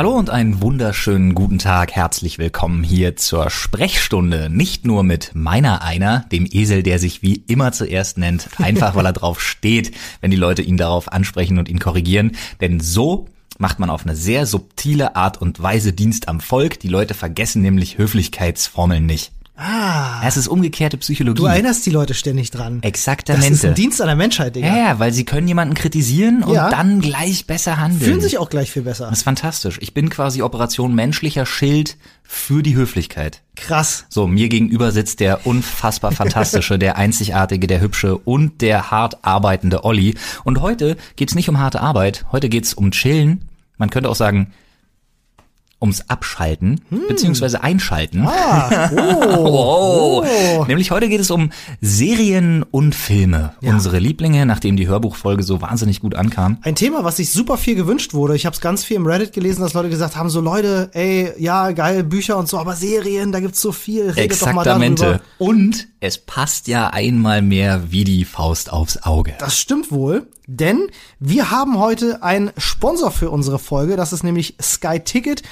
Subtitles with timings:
[0.00, 1.92] Hallo und einen wunderschönen guten Tag.
[1.92, 4.48] Herzlich willkommen hier zur Sprechstunde.
[4.48, 9.04] Nicht nur mit meiner einer, dem Esel, der sich wie immer zuerst nennt, einfach weil
[9.04, 12.32] er drauf steht, wenn die Leute ihn darauf ansprechen und ihn korrigieren.
[12.62, 13.28] Denn so
[13.58, 16.80] macht man auf eine sehr subtile Art und Weise Dienst am Volk.
[16.80, 19.32] Die Leute vergessen nämlich Höflichkeitsformeln nicht.
[19.60, 20.22] Ah.
[20.26, 21.36] Es ist umgekehrte Psychologie.
[21.38, 22.78] Du erinnerst die Leute ständig dran.
[22.82, 23.48] Exaktamente.
[23.50, 24.66] Das ist ein Dienst an der Menschheit, Digga.
[24.68, 26.70] ja, ja, weil sie können jemanden kritisieren und Ja.
[26.70, 28.00] dann gleich besser handeln.
[28.00, 29.08] Fühlen sich auch gleich viel besser.
[29.10, 29.78] das ist fantastisch.
[29.82, 33.42] Ich bin quasi Operation menschlicher Schild für die Höflichkeit.
[33.56, 34.06] Krass.
[34.08, 39.84] So, mir gegenüber sitzt der unfassbar fantastische, der einzigartige, der hübsche und der hart arbeitende
[39.84, 40.14] Olli.
[40.44, 43.42] Und heute geht's nicht um harte Arbeit, heute geht's um Chillen.
[43.76, 44.52] Man könnte auch sagen,
[45.80, 48.26] ums Abschalten, beziehungsweise Einschalten.
[48.26, 48.90] Ah,
[49.36, 50.24] oh.
[50.24, 50.64] Oh.
[50.66, 53.54] Nämlich heute geht es um Serien und Filme.
[53.60, 53.72] Ja.
[53.72, 56.58] Unsere Lieblinge, nachdem die Hörbuchfolge so wahnsinnig gut ankam.
[56.62, 58.36] Ein Thema, was sich super viel gewünscht wurde.
[58.36, 61.32] Ich habe es ganz viel im Reddit gelesen, dass Leute gesagt haben, so Leute, ey,
[61.38, 64.10] ja, geil, Bücher und so, aber Serien, da gibt's so viel.
[64.10, 65.02] Redet doch mal Exaktamente.
[65.04, 65.20] darüber.
[65.38, 69.34] Und es passt ja einmal mehr wie die Faust aufs Auge.
[69.38, 70.88] Das stimmt wohl, denn
[71.20, 73.96] wir haben heute einen Sponsor für unsere Folge.
[73.96, 75.42] Das ist nämlich Sky Ticket.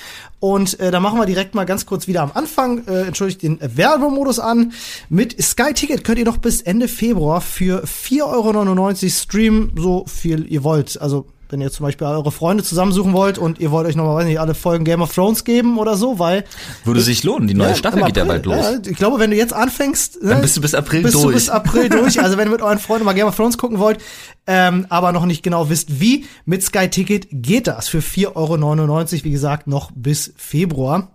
[0.41, 3.59] Und äh, da machen wir direkt mal ganz kurz wieder am Anfang, äh, entschuldigt den
[3.61, 4.73] Werbemodus an.
[5.09, 10.51] Mit Sky Ticket könnt ihr noch bis Ende Februar für 4,99 Euro streamen, so viel
[10.51, 11.01] ihr wollt.
[11.01, 14.27] Also wenn ihr zum Beispiel eure Freunde zusammensuchen wollt und ihr wollt euch nochmal, weiß
[14.27, 16.45] nicht, alle Folgen Game of Thrones geben oder so, weil
[16.85, 18.85] Würde sich lohnen, die neue ja, Staffel im geht ja April, bald los.
[18.85, 21.23] Ja, ich glaube, wenn du jetzt anfängst, ne, Dann bist du bis April bist Du
[21.23, 21.35] durch.
[21.35, 22.21] bis April durch.
[22.21, 23.99] Also wenn ihr mit euren Freunden mal Game of Thrones gucken wollt,
[24.47, 29.25] ähm, aber noch nicht genau wisst, wie, mit Sky Ticket geht das für 4,99 Euro,
[29.25, 31.11] wie gesagt, noch bis Februar.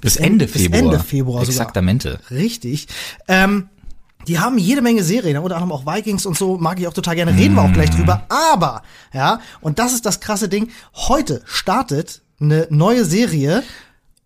[0.00, 0.82] Bis Ende bis Februar.
[0.82, 1.50] Ende Februar sogar.
[1.50, 2.18] Exaktamente.
[2.30, 2.88] Richtig.
[3.28, 3.68] Ähm,
[4.26, 7.14] die haben jede Menge Serien, unter anderem auch Vikings und so, mag ich auch total
[7.14, 8.22] gerne, reden wir auch gleich drüber.
[8.28, 13.62] Aber, ja, und das ist das krasse Ding, heute startet eine neue Serie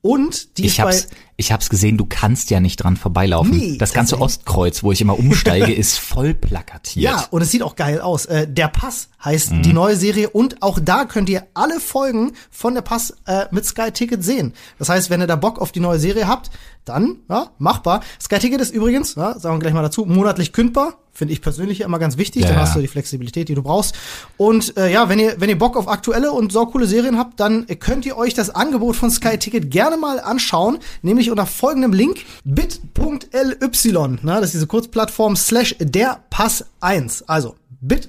[0.01, 3.57] und die Ich ist bei ich hab's gesehen, du kannst ja nicht dran vorbeilaufen.
[3.57, 4.21] Nee, das ganze.
[4.21, 7.05] Ostkreuz, wo ich immer umsteige, ist voll plakatiert.
[7.05, 8.27] Ja, und es sieht auch geil aus.
[8.27, 9.63] Äh, der Pass heißt Mhm.
[9.63, 13.65] die neue Serie und auch da könnt ihr alle Folgen von der Pass äh, mit
[13.65, 14.53] Sky Ticket sehen.
[14.81, 16.51] Das heißt, wenn ihr da Bock auf die neue Serie habt,
[16.85, 18.01] dann ja, machbar.
[18.21, 20.95] Sky Ticket ist übrigens, ja, sagen wir gleich mal dazu, monatlich kündbar.
[21.13, 22.43] Finde ich persönlich immer ganz wichtig.
[22.43, 23.97] Ja, dann hast du die Flexibilität, die du brauchst.
[24.37, 27.67] Und äh, ja, wenn ihr, wenn ihr Bock auf aktuelle und saukoole Serien habt, dann
[27.81, 30.79] könnt ihr euch das Angebot von Sky Ticket gerne mal anschauen.
[31.03, 37.29] Nämlich unter folgendem Link bit.ly, na, das ist diese Kurzplattform slash der Pass 1.
[37.29, 38.09] Also bit,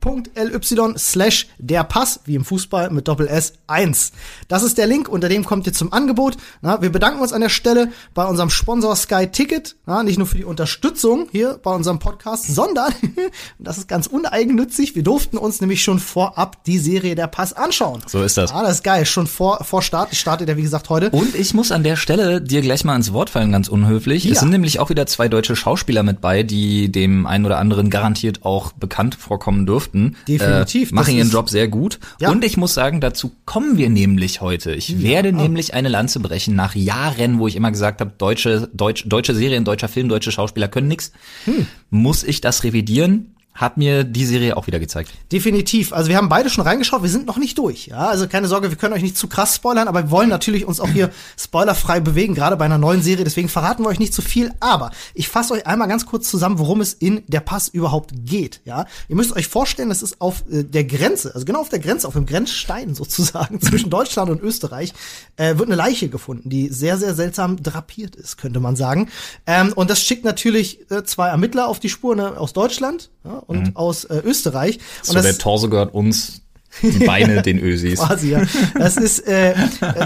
[0.00, 4.12] bit.ly slash der Pass, wie im Fußball mit Doppel S 1.
[4.48, 6.36] Das ist der Link, unter dem kommt ihr zum Angebot.
[6.62, 10.26] Na, wir bedanken uns an der Stelle bei unserem Sponsor Sky Ticket, na, nicht nur
[10.26, 12.92] für die Unterstützung hier bei unserem Podcast, sondern,
[13.58, 18.02] das ist ganz uneigennützig, wir durften uns nämlich schon vorab die Serie der Pass anschauen.
[18.06, 18.52] So ist das.
[18.52, 21.10] Ah, das ist geil, schon vor, vor Start, startet ja wie gesagt heute.
[21.10, 24.24] Und ich muss an der Stelle dir gleich mal ins Wort fallen, ganz unhöflich.
[24.24, 24.32] Ja.
[24.32, 27.90] Es sind nämlich auch wieder zwei deutsche Schauspieler mit bei, die dem einen oder anderen
[27.90, 29.89] garantiert auch bekannt vorkommen dürften.
[30.28, 31.98] Definitiv, Äh, machen ihren Job sehr gut.
[32.20, 32.30] Ja.
[32.30, 34.72] Und ich muss sagen, dazu kommen wir nämlich heute.
[34.72, 39.04] Ich werde nämlich eine Lanze brechen nach Jahren, wo ich immer gesagt habe, deutsche, deutsch,
[39.06, 41.12] deutsche Serien, deutscher Film, deutsche Schauspieler können nix.
[41.44, 41.66] Hm.
[41.90, 43.34] Muss ich das revidieren?
[43.52, 45.10] Hat mir die Serie auch wieder gezeigt.
[45.32, 45.92] Definitiv.
[45.92, 47.88] Also wir haben beide schon reingeschaut, wir sind noch nicht durch.
[47.88, 50.64] Ja, also keine Sorge, wir können euch nicht zu krass spoilern, aber wir wollen natürlich
[50.64, 53.24] uns auch hier spoilerfrei bewegen, gerade bei einer neuen Serie.
[53.24, 54.52] Deswegen verraten wir euch nicht zu viel.
[54.60, 58.60] Aber ich fasse euch einmal ganz kurz zusammen, worum es in der Pass überhaupt geht.
[58.64, 61.80] Ja, ihr müsst euch vorstellen, das ist auf äh, der Grenze, also genau auf der
[61.80, 64.94] Grenze, auf dem Grenzstein sozusagen zwischen Deutschland und Österreich,
[65.36, 69.08] äh, wird eine Leiche gefunden, die sehr, sehr seltsam drapiert ist, könnte man sagen.
[69.46, 73.42] Ähm, und das schickt natürlich äh, zwei Ermittler auf die Spur ne, aus Deutschland ja,
[73.46, 74.76] und aus äh, Österreich.
[74.76, 74.82] Und Mhm.
[75.02, 76.42] So, das, der Torso gehört uns,
[76.82, 77.98] die Beine den Ösis.
[78.00, 78.42] quasi, ja.
[78.74, 79.54] Das ist äh,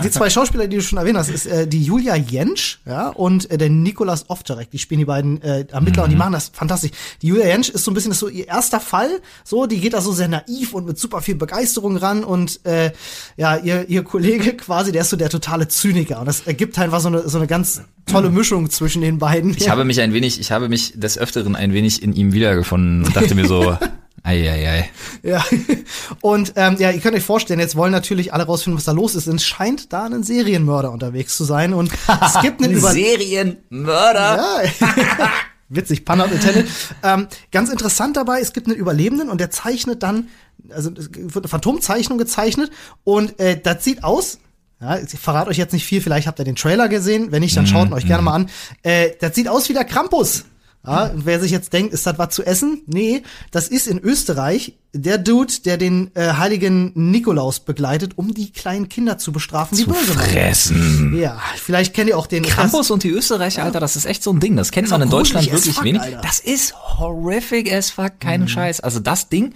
[0.02, 3.50] die zwei Schauspieler, die du schon erwähnt hast, ist äh, die Julia Jentsch, ja, und
[3.50, 4.70] äh, der Nikolas Ovtcharek.
[4.70, 6.92] Die spielen die beiden äh, Ermittler und die machen das fantastisch.
[7.22, 9.80] Die Julia Jentsch ist so ein bisschen das ist so ihr erster Fall, so, die
[9.80, 12.93] geht da so sehr naiv und mit super viel Begeisterung ran und äh,
[13.37, 17.00] ja, ihr ihr Kollege quasi, der ist so der totale Zyniker und das ergibt einfach
[17.00, 19.56] so eine so eine ganz tolle Mischung zwischen den beiden.
[19.56, 23.05] Ich habe mich ein wenig, ich habe mich des Öfteren ein wenig in ihm wiedergefunden
[23.05, 23.76] und dachte mir so,
[24.25, 24.91] ei, ei, ei.
[25.23, 25.44] Ja.
[26.23, 29.15] Und ähm, ja, ihr könnt euch vorstellen, jetzt wollen natürlich alle rausfinden, was da los
[29.15, 29.26] ist.
[29.26, 31.75] Es scheint da ein Serienmörder unterwegs zu sein.
[31.75, 31.93] Und
[32.25, 34.65] es gibt einen Über Serienmörder.
[34.81, 35.31] ja.
[35.69, 36.67] Witzig, Pun intended.
[37.03, 40.29] Ähm, ganz interessant dabei, es gibt einen Überlebenden und der zeichnet dann,
[40.69, 42.71] also es wird eine Phantomzeichnung gezeichnet
[43.03, 44.38] und äh, das sieht aus,
[44.81, 47.56] ja, ich verrate euch jetzt nicht viel, vielleicht habt ihr den Trailer gesehen, wenn nicht,
[47.56, 48.50] dann schaut ihn euch gerne mal an.
[48.82, 50.44] Äh, das sieht aus wie der Krampus.
[50.86, 52.82] Ja, und wer sich jetzt denkt, ist das was zu essen?
[52.86, 58.52] Nee, das ist in Österreich der Dude, der den äh, heiligen Nikolaus begleitet, um die
[58.52, 60.31] kleinen Kinder zu bestrafen, die Zu böse machen.
[60.31, 61.19] fressen.
[61.19, 64.32] Ja, vielleicht kennt ihr auch den Krampus und die Österreicher, Alter, das ist echt so
[64.32, 64.56] ein Ding.
[64.56, 66.00] Das kennt man auch in Deutschland wirklich fuck, wenig.
[66.02, 66.19] Alter.
[66.19, 66.22] Mhm.
[66.22, 68.80] Das ist horrific as fuck, keinen Scheiß.
[68.80, 69.54] Also das Ding,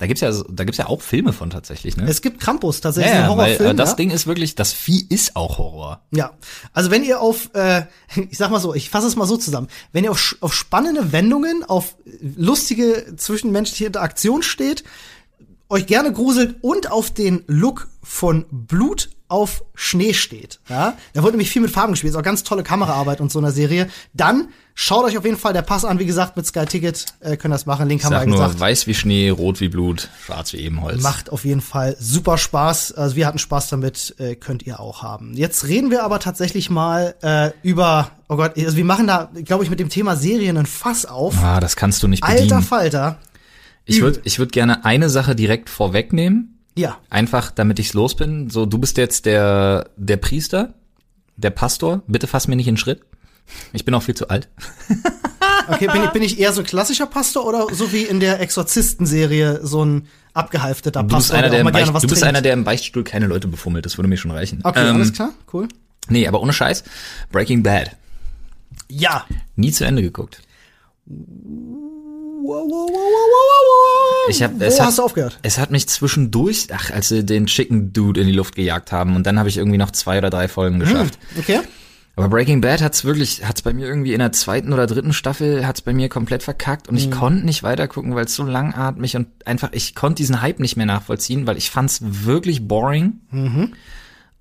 [0.00, 2.08] da gibt's ja, da gibt's ja auch Filme von tatsächlich, ne?
[2.08, 3.70] Es gibt Krampus tatsächlich, ja, einen weil Horrorfilm.
[3.72, 3.96] äh, das ja?
[3.96, 6.00] Ding ist wirklich, das Vieh ist auch Horror.
[6.10, 6.32] Ja,
[6.72, 7.82] also wenn ihr auf, äh,
[8.30, 11.12] ich sag mal so, ich fasse es mal so zusammen, wenn ihr auf, auf spannende
[11.12, 11.96] Wendungen, auf
[12.34, 14.84] lustige zwischenmenschliche Interaktion steht,
[15.68, 21.32] euch gerne gruselt und auf den Look von Blut auf Schnee steht, ja, da wird
[21.32, 24.48] nämlich viel mit Farben gespielt, ist auch ganz tolle Kameraarbeit und so einer Serie, dann
[24.74, 27.52] schaut euch auf jeden Fall der Pass an, wie gesagt, mit Sky Ticket äh, könnt
[27.52, 28.60] ihr das machen, Link Ich haben wir ja nur, gesagt.
[28.60, 31.02] weiß wie Schnee, rot wie Blut, schwarz wie Ebenholz.
[31.02, 32.92] Macht auf jeden Fall super Spaß.
[32.92, 35.34] Also wir hatten Spaß damit, äh, könnt ihr auch haben.
[35.34, 39.64] Jetzt reden wir aber tatsächlich mal äh, über, oh Gott, also wir machen da, glaube
[39.64, 41.34] ich, mit dem Thema Serien ein Fass auf.
[41.42, 42.52] Ah, das kannst du nicht bedienen.
[42.52, 43.18] Alter Falter.
[43.84, 46.59] ich würde ich würd gerne eine Sache direkt vorwegnehmen.
[46.80, 46.98] Ja.
[47.10, 48.48] Einfach, damit ich's los bin.
[48.48, 50.74] So, du bist jetzt der, der Priester,
[51.36, 52.02] der Pastor.
[52.06, 53.02] Bitte fass mir nicht in den Schritt.
[53.72, 54.48] Ich bin auch viel zu alt.
[55.68, 59.60] Okay, bin ich, bin ich eher so klassischer Pastor oder so wie in der Exorzisten-Serie
[59.62, 62.42] so ein abgehalfteter Du bist, Pastor, einer, der der im Beicht, was du bist einer,
[62.42, 63.86] der im Beichtstuhl keine Leute befummelt.
[63.86, 64.60] Das würde mir schon reichen.
[64.64, 65.68] Okay, Ähm, alles klar, cool.
[66.08, 66.82] Nee, aber ohne Scheiß.
[67.30, 67.96] Breaking Bad.
[68.88, 69.26] Ja.
[69.54, 70.40] Nie zu Ende geguckt.
[74.28, 75.38] Ich hab, Wo es hast hat, du aufgehört?
[75.42, 79.16] Es hat mich zwischendurch, ach, als sie den Chicken Dude in die Luft gejagt haben
[79.16, 81.18] und dann habe ich irgendwie noch zwei oder drei Folgen geschafft.
[81.38, 81.60] Okay.
[82.16, 85.66] Aber Breaking Bad hat's wirklich, hat's bei mir irgendwie in der zweiten oder dritten Staffel,
[85.66, 89.28] hat's bei mir komplett verkackt und ich konnte nicht weitergucken, weil es so langatmig und
[89.46, 93.20] einfach, ich konnte diesen Hype nicht mehr nachvollziehen, weil ich fand's wirklich boring.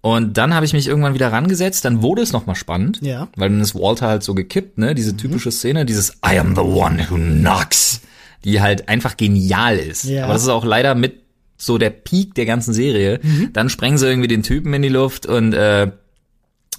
[0.02, 3.28] Und dann habe ich mich irgendwann wieder rangesetzt, dann wurde es nochmal spannend, Ja.
[3.36, 6.62] weil dann ist Walter halt so gekippt, ne, diese typische Szene, dieses I am the
[6.62, 8.00] one who knocks,
[8.46, 10.06] die halt einfach genial ist.
[10.06, 10.24] Ja.
[10.24, 11.20] Aber das ist auch leider mit
[11.58, 13.20] so der Peak der ganzen Serie.
[13.52, 15.92] Dann sprengen sie irgendwie den Typen in die Luft und äh,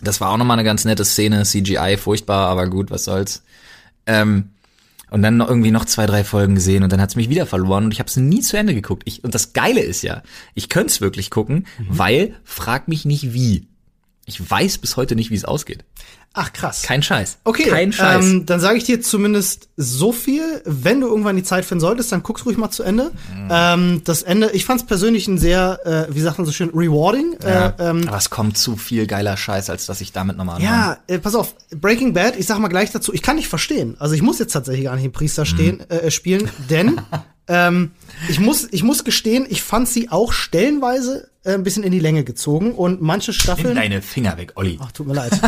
[0.03, 3.43] das war auch nochmal eine ganz nette Szene, CGI, furchtbar, aber gut, was soll's.
[4.07, 4.49] Ähm,
[5.11, 7.85] und dann noch irgendwie noch zwei, drei Folgen gesehen und dann hat's mich wieder verloren
[7.85, 9.03] und ich habe es nie zu Ende geguckt.
[9.07, 10.23] Ich, und das Geile ist ja,
[10.55, 13.69] ich könnte es wirklich gucken, weil, frag mich nicht wie.
[14.27, 15.85] Ich weiß bis heute nicht, wie es ausgeht.
[16.33, 16.83] Ach, krass.
[16.83, 17.39] Kein Scheiß.
[17.43, 18.25] Okay, Kein Scheiß.
[18.25, 22.13] Ähm, dann sage ich dir zumindest so viel, wenn du irgendwann die Zeit finden solltest,
[22.13, 23.11] dann guck's ruhig mal zu Ende.
[23.35, 23.49] Mhm.
[23.51, 27.37] Ähm, das Ende, ich fand's persönlich ein sehr, äh, wie sagt man so schön, rewarding.
[27.43, 30.57] ja, Äh, ähm, aber es kommt zu viel geiler Scheiß, als dass ich damit nochmal
[30.57, 30.73] anfange.
[30.77, 33.97] ja, äh, pass auf, Breaking Bad, ich sag mal gleich dazu, ich kann nicht verstehen.
[33.99, 37.01] Also ich muss jetzt tatsächlich gar nicht den Priester stehen, äh, spielen, denn
[37.49, 37.91] ähm,
[38.29, 42.01] ich muss, ich muss gestehen, ich fand sie auch stellenweise äh, ein bisschen in die
[42.01, 43.75] Länge gezogen und manche Nimm Staffeln.
[43.75, 44.79] deine Finger weg, Olli.
[44.83, 45.33] Ach, tut mir leid.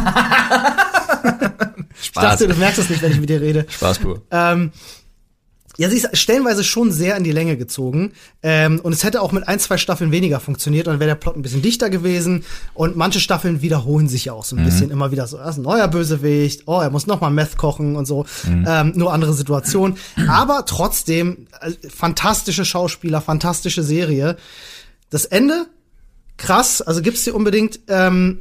[2.00, 2.22] Ich Spaß.
[2.24, 3.66] dachte, du merkst es nicht, wenn ich mit dir rede.
[3.68, 4.22] Spaß pur.
[4.30, 4.72] Ähm,
[5.78, 8.12] ja, sie ist stellenweise schon sehr in die Länge gezogen.
[8.42, 11.36] Ähm, und es hätte auch mit ein, zwei Staffeln weniger funktioniert, dann wäre der Plot
[11.36, 12.44] ein bisschen dichter gewesen.
[12.74, 15.36] Und manche Staffeln wiederholen sich ja auch so ein bisschen immer wieder so.
[15.36, 18.26] Er ist ein neuer Bösewicht, oh, er muss noch mal Meth kochen und so.
[18.46, 19.96] Ähm, nur andere Situation.
[20.28, 24.36] Aber trotzdem, äh, fantastische Schauspieler, fantastische Serie.
[25.10, 25.66] Das Ende,
[26.36, 27.80] krass, also gibt's dir unbedingt.
[27.88, 28.40] Ähm,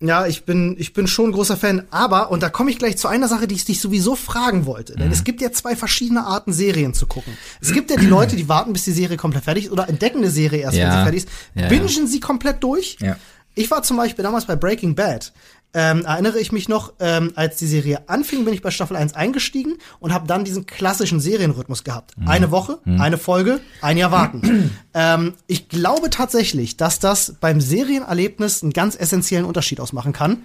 [0.00, 2.96] ja, ich bin, ich bin schon ein großer Fan, aber, und da komme ich gleich
[2.98, 4.92] zu einer Sache, die ich dich sowieso fragen wollte.
[4.92, 4.98] Mhm.
[4.98, 7.36] Denn es gibt ja zwei verschiedene Arten, Serien zu gucken.
[7.60, 10.18] Es gibt ja die Leute, die warten, bis die Serie komplett fertig ist, oder entdecken
[10.18, 10.98] eine Serie erst, wenn Ja.
[10.98, 11.68] sie fertig ist, Ja, ja.
[11.68, 12.96] bingen sie komplett durch.
[13.00, 13.16] Ja.
[13.56, 15.32] Ich war zum Beispiel damals bei Breaking Bad.
[15.74, 19.14] Ähm, erinnere ich mich noch, ähm, als die Serie anfing, bin ich bei Staffel 1
[19.14, 22.16] eingestiegen und habe dann diesen klassischen Serienrhythmus gehabt.
[22.16, 22.28] Mhm.
[22.28, 24.70] Eine Woche, eine Folge, ein Jahr warten.
[24.94, 30.38] ähm, ich glaube tatsächlich, dass das beim Serienerlebnis einen ganz essentiellen Unterschied ausmachen kann.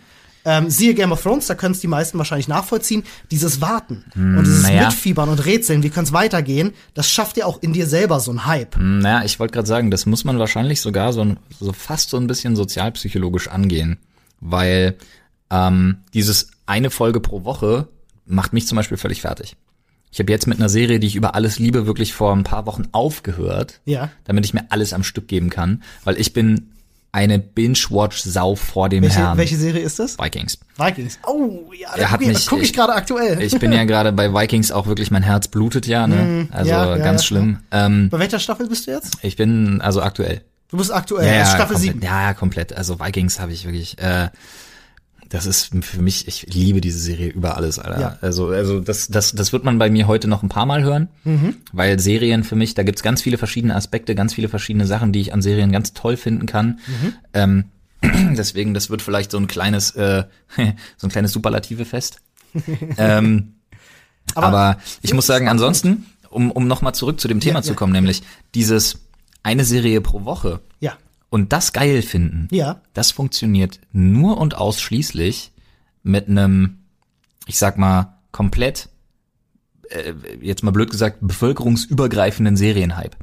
[0.45, 3.03] Ähm, siehe Game of Thrones, da können es die meisten wahrscheinlich nachvollziehen.
[3.31, 4.87] Dieses Warten und dieses naja.
[4.87, 8.31] Mitfiebern und Rätseln, wie könnte es weitergehen, das schafft ja auch in dir selber so
[8.31, 8.75] einen Hype.
[8.77, 12.17] Naja, ich wollte gerade sagen, das muss man wahrscheinlich sogar so, ein, so fast so
[12.17, 13.99] ein bisschen sozialpsychologisch angehen,
[14.43, 14.95] weil
[15.49, 17.87] ähm, dieses eine Folge pro Woche
[18.25, 19.55] macht mich zum Beispiel völlig fertig.
[20.11, 22.65] Ich habe jetzt mit einer Serie, die ich über alles liebe, wirklich vor ein paar
[22.67, 24.09] Wochen aufgehört, Ja.
[24.25, 26.69] damit ich mir alles am Stück geben kann, weil ich bin
[27.11, 29.37] eine Binge-Watch-Sau vor dem Welche, Herrn.
[29.37, 30.17] welche Serie ist das?
[30.17, 30.57] Vikings.
[30.77, 31.19] Vikings.
[31.27, 33.39] Oh, ja, da gucke ich, guck ich gerade aktuell.
[33.41, 36.47] Ich bin ja gerade bei Vikings auch wirklich, mein Herz blutet ja, ne?
[36.51, 36.75] Also Mhm.
[36.77, 37.59] ja, ja, ganz ja, schlimm.
[37.71, 39.17] Ähm, Bei welcher Staffel bist du jetzt?
[39.21, 40.41] ich bin also aktuell.
[40.73, 42.01] Du bist aktuell, das ist Staffel komplett, 7.
[42.01, 42.73] Ja, ja, komplett.
[42.73, 44.29] Also Vikings habe ich wirklich, äh,
[45.29, 48.01] das ist für mich, ich liebe diese Serie über alles, Alter.
[48.01, 48.17] Ja.
[48.21, 51.09] Also, also das, das, das wird man bei mir heute noch ein paar Mal hören,
[51.25, 51.57] Mhm.
[51.73, 55.21] weil Serien für mich, da gibt's ganz viele verschiedene Aspekte, ganz viele verschiedene Sachen, die
[55.21, 56.79] ich an Serien ganz toll finden kann.
[56.87, 57.13] Mhm.
[57.35, 57.65] Ähm,
[58.35, 60.23] deswegen, das wird vielleicht so ein kleines, äh,
[60.97, 62.17] so ein kleines Superlative-Fest.
[62.97, 63.53] ähm,
[64.33, 67.69] Aber, aber ich muss sagen, ansonsten, um, um nochmal zurück zu dem Thema Ja, zu
[67.73, 67.75] ja.
[67.75, 68.23] kommen, nämlich
[68.55, 69.01] dieses
[69.43, 70.97] eine Serie pro Woche Ja.
[71.29, 72.81] und das geil finden, Ja.
[72.93, 75.51] das funktioniert nur und ausschließlich
[76.03, 76.79] mit einem,
[77.45, 78.89] ich sag mal, komplett,
[79.89, 83.15] äh, jetzt mal blöd gesagt, bevölkerungsübergreifenden Serienhype.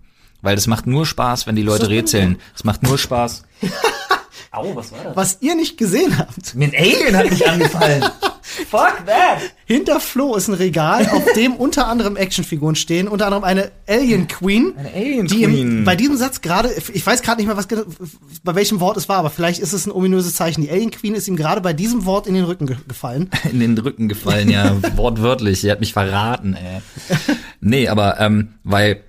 [0.43, 2.39] Weil das macht nur Spaß, wenn die Leute rätseln.
[2.55, 3.43] Es macht nur Spaß.
[4.53, 5.17] Au, was war das?
[5.17, 8.05] Was ihr nicht gesehen habt, Mir ein Alien hat mich angefallen.
[8.43, 9.41] Fuck that!
[9.71, 14.27] hinter Flo ist ein Regal, auf dem unter anderem Actionfiguren stehen, unter anderem eine Alien
[14.27, 14.73] Queen.
[14.77, 15.85] Eine Alien die im, Queen.
[15.85, 19.19] bei diesem Satz gerade, ich weiß gerade nicht mehr, was bei welchem Wort es war,
[19.19, 20.63] aber vielleicht ist es ein ominöses Zeichen.
[20.63, 23.31] Die Alien Queen ist ihm gerade bei diesem Wort in den Rücken ge gefallen.
[23.53, 25.65] in den Rücken gefallen, ja, wortwörtlich.
[25.65, 26.81] Er hat mich verraten, ey.
[27.61, 29.05] Nee, aber ähm, weil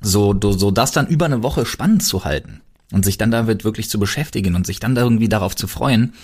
[0.00, 2.60] so, so das dann über eine Woche spannend zu halten
[2.92, 6.14] und sich dann damit wirklich zu beschäftigen und sich dann da irgendwie darauf zu freuen,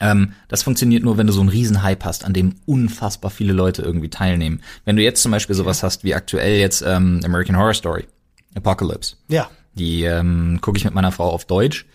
[0.00, 3.52] ähm, das funktioniert nur, wenn du so einen riesen Hype hast, an dem unfassbar viele
[3.52, 4.62] Leute irgendwie teilnehmen.
[4.84, 8.06] Wenn du jetzt zum Beispiel sowas hast wie aktuell jetzt ähm, American Horror Story,
[8.54, 9.16] Apocalypse.
[9.28, 9.50] Ja.
[9.74, 11.86] Die ähm, gucke ich mit meiner Frau auf Deutsch,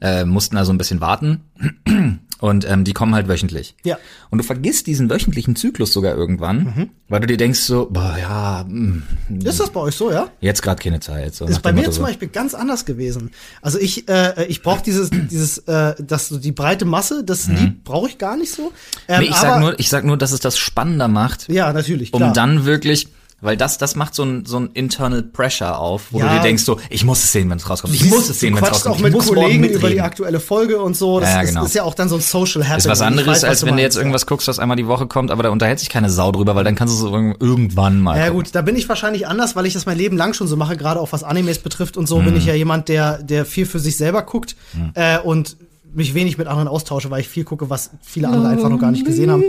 [0.00, 1.40] äh, mussten also ein bisschen warten
[2.40, 3.74] und ähm, die kommen halt wöchentlich.
[3.84, 3.98] Ja.
[4.30, 8.64] Und du vergisst diesen wöchentlichen Zyklus sogar irgendwann, weil du dir denkst so, boah, ja,
[8.68, 9.02] mh,
[9.44, 10.28] Ist das bei euch so, ja?
[10.40, 11.34] jetzt gerade keine Zeit.
[11.34, 12.06] So Ist bei mir Motto zum so.
[12.08, 13.30] Beispiel ganz anders gewesen.
[13.62, 17.82] Also ich, äh, ich brauche dieses, dieses, äh, das so die breite Masse, das Lied
[17.84, 18.72] brauche ich gar nicht so.
[19.08, 19.22] Ähm, Mhm.
[19.24, 22.18] Nee, ich sag nur, ich sag nur, dass es das spannender macht, ja, natürlich, um
[22.20, 22.32] klar.
[22.32, 23.08] dann wirklich,
[23.44, 26.28] weil das, das macht so ein, so ein internal Pressure auf, wo Ja.
[26.28, 27.94] du dir denkst so, ich muss es sehen, wenn es rauskommt.
[27.94, 28.96] Ich muss es sehen, wenn es rauskommt.
[28.96, 31.20] auch mit ich muss morgen Kollegen über die aktuelle Folge und so.
[31.20, 31.64] Das Ja, ja, ist, genau.
[31.64, 32.78] ist ja auch dann so ein Social Happening.
[32.78, 35.06] Ist was anderes, weiß, was als wenn du jetzt irgendwas guckst, was einmal die Woche
[35.06, 38.00] kommt, aber da unterhält sich keine Sau drüber, weil dann kannst du es irg- irgendwann
[38.00, 38.16] mal.
[38.18, 38.44] Ja gucken.
[38.44, 40.76] gut, da bin ich wahrscheinlich anders, weil ich das mein Leben lang schon so mache,
[40.76, 42.24] gerade auch was Animes betrifft und so, Mhm.
[42.24, 44.56] bin ich ja jemand, der, der viel für sich selber guckt
[44.94, 45.56] äh, und
[45.94, 48.90] mich wenig mit anderen austausche, weil ich viel gucke, was viele andere einfach noch gar
[48.90, 49.44] nicht gesehen haben.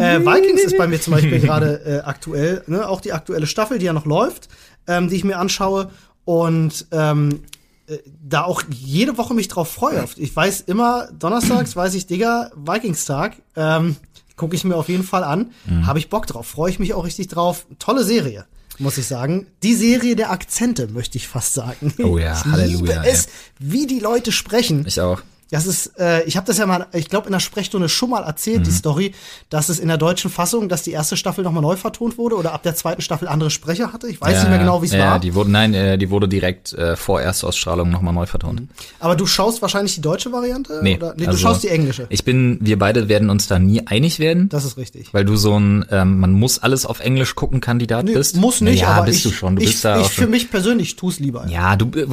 [0.00, 2.88] Äh, Vikings ist bei mir zum Beispiel gerade äh, aktuell, ne?
[2.88, 4.48] auch die aktuelle Staffel, die ja noch läuft,
[4.86, 5.90] ähm, die ich mir anschaue
[6.24, 7.40] und ähm,
[7.86, 10.04] äh, da auch jede Woche mich drauf freue.
[10.16, 13.96] Ich weiß immer, donnerstags weiß ich, Digga, Vikingstag, ähm,
[14.36, 15.86] gucke ich mir auf jeden Fall an, Mhm.
[15.86, 17.66] habe ich Bock drauf, freue ich mich auch richtig drauf.
[17.78, 18.46] Tolle Serie.
[18.78, 19.46] Muss ich sagen.
[19.62, 21.92] Die Serie der Akzente, möchte ich fast sagen.
[22.02, 23.28] Oh ja, ich Halleluja, Liebe es,
[23.58, 24.84] wie die Leute sprechen.
[24.86, 25.22] Ich auch.
[25.50, 28.22] Das ist, äh, ich habe das ja mal, ich glaube in der Sprechstunde schon mal
[28.24, 28.64] erzählt, Mhm.
[28.64, 29.14] die Story,
[29.50, 32.52] dass es in der deutschen Fassung, dass die erste Staffel nochmal neu vertont wurde oder
[32.52, 34.08] ab der zweiten Staffel andere Sprecher hatte.
[34.08, 35.20] Ich weiß nicht mehr genau, wie es ja, war.
[35.20, 38.62] Die wurde, nein, äh, die wurde direkt äh, vor Erstausstrahlung nochmal neu vertont.
[39.00, 40.80] Aber du schaust wahrscheinlich die deutsche Variante?
[40.82, 41.14] Nee, oder?
[41.16, 42.06] nee also, du schaust die englische.
[42.08, 45.12] Ich bin, wir beide werden uns da nie einig werden, Das ist richtig.
[45.12, 48.36] weil du so ein, ähm, man muss alles auf Englisch gucken Kandidat Nee, bist.
[48.36, 49.56] muss nicht, ja, aber bist ich, du schon.
[49.56, 51.46] Du ich, bist da ich für mich persönlich tu's lieber.
[51.48, 52.04] Ja, du, du,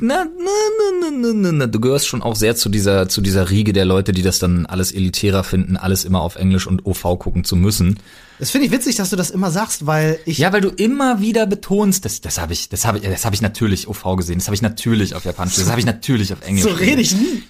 [0.00, 3.50] na, na, na, na, na, na, du gehörst schon auch sehr zu dieser, zu dieser
[3.50, 7.02] Riege der Leute, die das dann alles elitärer finden, alles immer auf Englisch und OV
[7.18, 7.98] gucken zu müssen.
[8.38, 11.20] Das finde ich witzig, dass du das immer sagst, weil ich Ja, weil du immer
[11.20, 14.38] wieder betonst, das, das habe ich, das habe ich, das habe ich natürlich OV gesehen,
[14.38, 16.64] das habe ich natürlich auf Japanisch, das habe ich natürlich auf Englisch.
[16.64, 17.42] so rede ich nie.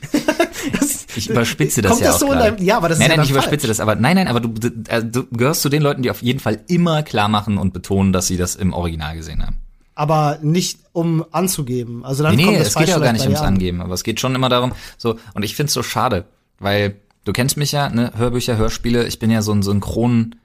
[0.79, 3.11] Das- Ich überspitze das Kommt ja das auch so deinem- ja, aber das ist nein,
[3.11, 3.79] ja nein, dann ich überspitze falsch.
[3.79, 6.23] das, aber nein, nein, aber du, du, äh, du gehörst zu den Leuten, die auf
[6.23, 9.57] jeden Fall immer klar machen und betonen, dass sie das im Original gesehen haben.
[10.01, 12.07] Aber nicht um anzugeben.
[12.07, 13.49] Also dann Nee, kommt nee, das es geht ja gar nicht ums an.
[13.49, 16.25] Angeben, aber es geht schon immer darum, so, und ich find's so schade,
[16.59, 20.37] weil du kennst mich ja, ne, Hörbücher, Hörspiele, ich bin ja so ein Synchron,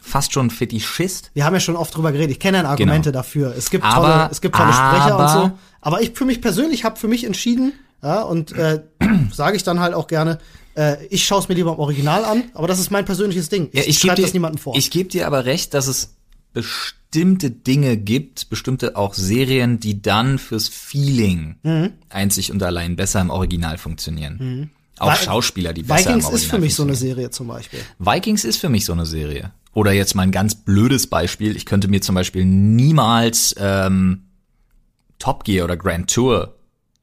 [0.00, 1.30] fast schon Fetischist.
[1.34, 2.32] Wir haben ja schon oft drüber geredet.
[2.32, 3.20] Ich kenne dann Argumente Genau.
[3.20, 3.54] dafür.
[3.56, 5.50] Es gibt Aber- tolle, es gibt tolle Sprecher und aber- so.
[5.80, 8.82] Aber ich für mich persönlich habe für mich entschieden, ja, und äh,
[9.32, 10.38] sage ich dann halt auch gerne,
[10.74, 13.68] äh, ich schaue es mir lieber im Original an, aber das ist mein persönliches Ding.
[13.72, 14.74] Ja, ich schreibe das niemandem vor.
[14.76, 16.16] Ich gebe dir aber recht, dass es
[17.10, 21.92] bestimmte Dinge gibt, bestimmte auch Serien, die dann fürs Feeling Mhm.
[22.10, 24.70] einzig und allein besser im Original funktionieren.
[24.98, 26.94] Auch Vi- Schauspieler, die besser Vikings im Original ist für mich so eine.
[26.94, 27.80] Serie zum Beispiel.
[27.98, 29.52] Vikings ist für mich so eine Serie.
[29.72, 31.56] Oder jetzt mal ein ganz blödes Beispiel.
[31.56, 34.24] Ich könnte mir zum Beispiel niemals ähm,
[35.18, 36.54] Top Gear oder Grand Tour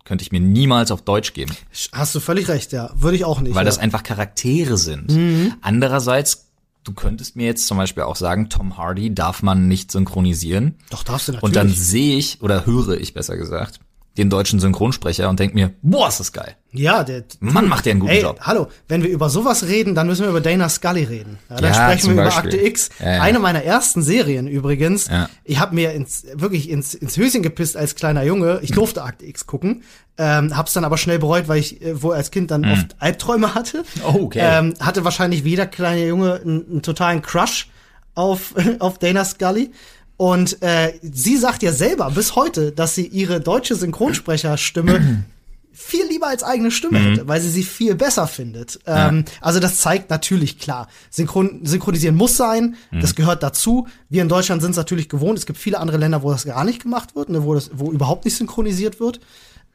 [0.03, 1.51] könnte ich mir niemals auf Deutsch geben,
[1.91, 2.91] Hast du völlig recht, ja.
[2.95, 3.55] Würde ich auch nicht.
[3.55, 3.65] weil ja.
[3.65, 5.09] das einfach Charaktere sind.
[5.11, 5.55] Mhm.
[5.61, 6.44] Andererseits,
[6.85, 10.75] du könntest mir jetzt zum Beispiel auch sagen, Tom Hardy darf man nicht synchronisieren.
[10.89, 11.43] Doch, darfst du natürlich.
[11.43, 13.79] Und dann sehe ich, oder höre ich besser gesagt,
[14.17, 16.55] den deutschen Synchronsprecher und denke mir, boah, ist das geil.
[16.71, 18.39] ja, der, Mann, macht der einen guten Ey, Job.
[18.41, 21.37] hallo, wenn wir über sowas reden, dann müssen wir über Dana Scully reden.
[21.49, 22.35] Ja, dann Ja, sprechen wir über.
[22.35, 22.89] Akte X.
[22.99, 23.21] Ja, ja.
[23.21, 25.07] Eine meiner ersten Serien übrigens.
[25.07, 25.29] Ja.
[25.43, 28.59] Ich habe mir ins, wirklich ins, ins Höschen gepisst als kleiner Junge.
[28.61, 29.83] Ich durfte Akte X gucken.
[30.17, 33.53] Ähm, hab's dann aber schnell bereut, weil ich äh, wohl als Kind dann oft Albträume
[33.53, 33.83] hatte.
[34.07, 34.39] Oh, okay.
[34.41, 37.67] Ähm, hatte wahrscheinlich wie jeder kleine Junge einen, einen totalen Crush
[38.13, 39.71] auf, auf Dana Scully.
[40.17, 45.25] Und äh, sie sagt ja selber bis heute, dass sie ihre deutsche Synchronsprecherstimme
[45.73, 48.79] viel lieber als eigene Stimme hätte, weil sie sie viel besser findet.
[48.85, 53.87] Ähm, also das zeigt natürlich klar, Synchron synchronisieren muss sein, das gehört dazu.
[54.09, 55.37] Wir in Deutschland sind es natürlich gewohnt.
[55.37, 57.91] Es gibt viele andere Länder, wo das gar nicht gemacht wird, ne, wo das, wo
[57.91, 59.19] überhaupt nicht synchronisiert wird.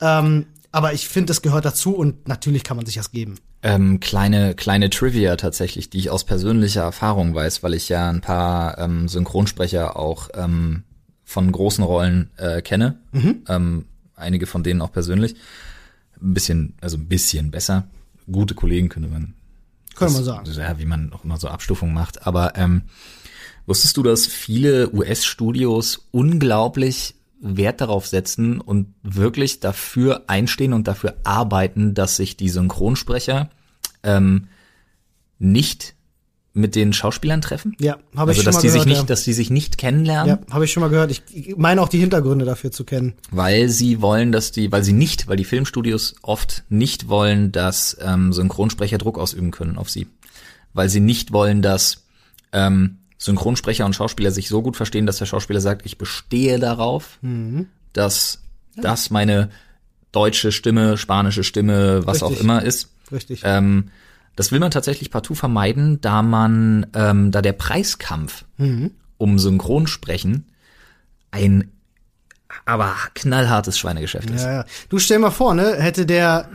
[0.00, 3.36] Ähm, aber ich finde, das gehört dazu und natürlich kann man sich das geben.
[3.62, 8.20] Ähm, kleine, kleine Trivia tatsächlich, die ich aus persönlicher Erfahrung weiß, weil ich ja ein
[8.20, 10.84] paar ähm, Synchronsprecher auch ähm,
[11.24, 13.00] von großen Rollen äh, kenne.
[13.48, 13.84] Ähm,
[14.14, 15.34] einige von denen auch persönlich.
[16.20, 17.88] Ein bisschen, also ein bisschen besser.
[18.30, 19.34] Gute Kollegen könnte man.
[19.94, 20.50] Könnte man sagen.
[20.52, 22.26] Ja, wie man auch immer so Abstufungen macht.
[22.26, 22.82] Aber ähm,
[23.66, 31.16] wusstest du, dass viele US-Studios unglaublich Wert darauf setzen und wirklich dafür einstehen und dafür
[31.24, 33.48] arbeiten, dass sich die Synchronsprecher
[34.02, 34.48] ähm,
[35.38, 35.94] nicht
[36.52, 37.76] mit den Schauspielern treffen?
[37.80, 38.82] Ja, habe ich also schon dass mal die gehört.
[38.82, 39.04] sich nicht, ja.
[39.04, 41.10] dass die sich nicht kennenlernen, Ja, habe ich schon mal gehört.
[41.10, 43.14] Ich ich meine auch die Hintergründe dafür zu kennen.
[43.30, 47.96] weil sie wollen, dass die, weil sie nicht, weil die Filmstudios oft nicht wollen, dass
[48.00, 50.08] ähm, Synchronsprecher Druck ausüben können auf sie,
[50.74, 52.04] weil sie nicht wollen, dass
[52.52, 57.18] ähm, Synchronsprecher und Schauspieler sich so gut verstehen, dass der Schauspieler sagt, ich bestehe darauf,
[57.20, 57.66] Mhm.
[57.92, 58.40] dass
[58.76, 59.50] das meine
[60.10, 62.38] deutsche Stimme, spanische Stimme, was Richtig.
[62.38, 62.88] auch immer ist.
[63.12, 63.42] Richtig.
[63.44, 63.90] Ähm,
[64.36, 68.92] das will man tatsächlich partout vermeiden, da man, ähm, da der Preiskampf Mhm.
[69.18, 70.46] um Synchronsprechen
[71.30, 71.70] ein
[72.64, 74.42] aber knallhartes Schweinegeschäft ist.
[74.42, 74.64] Ja, ja.
[74.88, 76.48] Du stell mal vor, ne, hätte der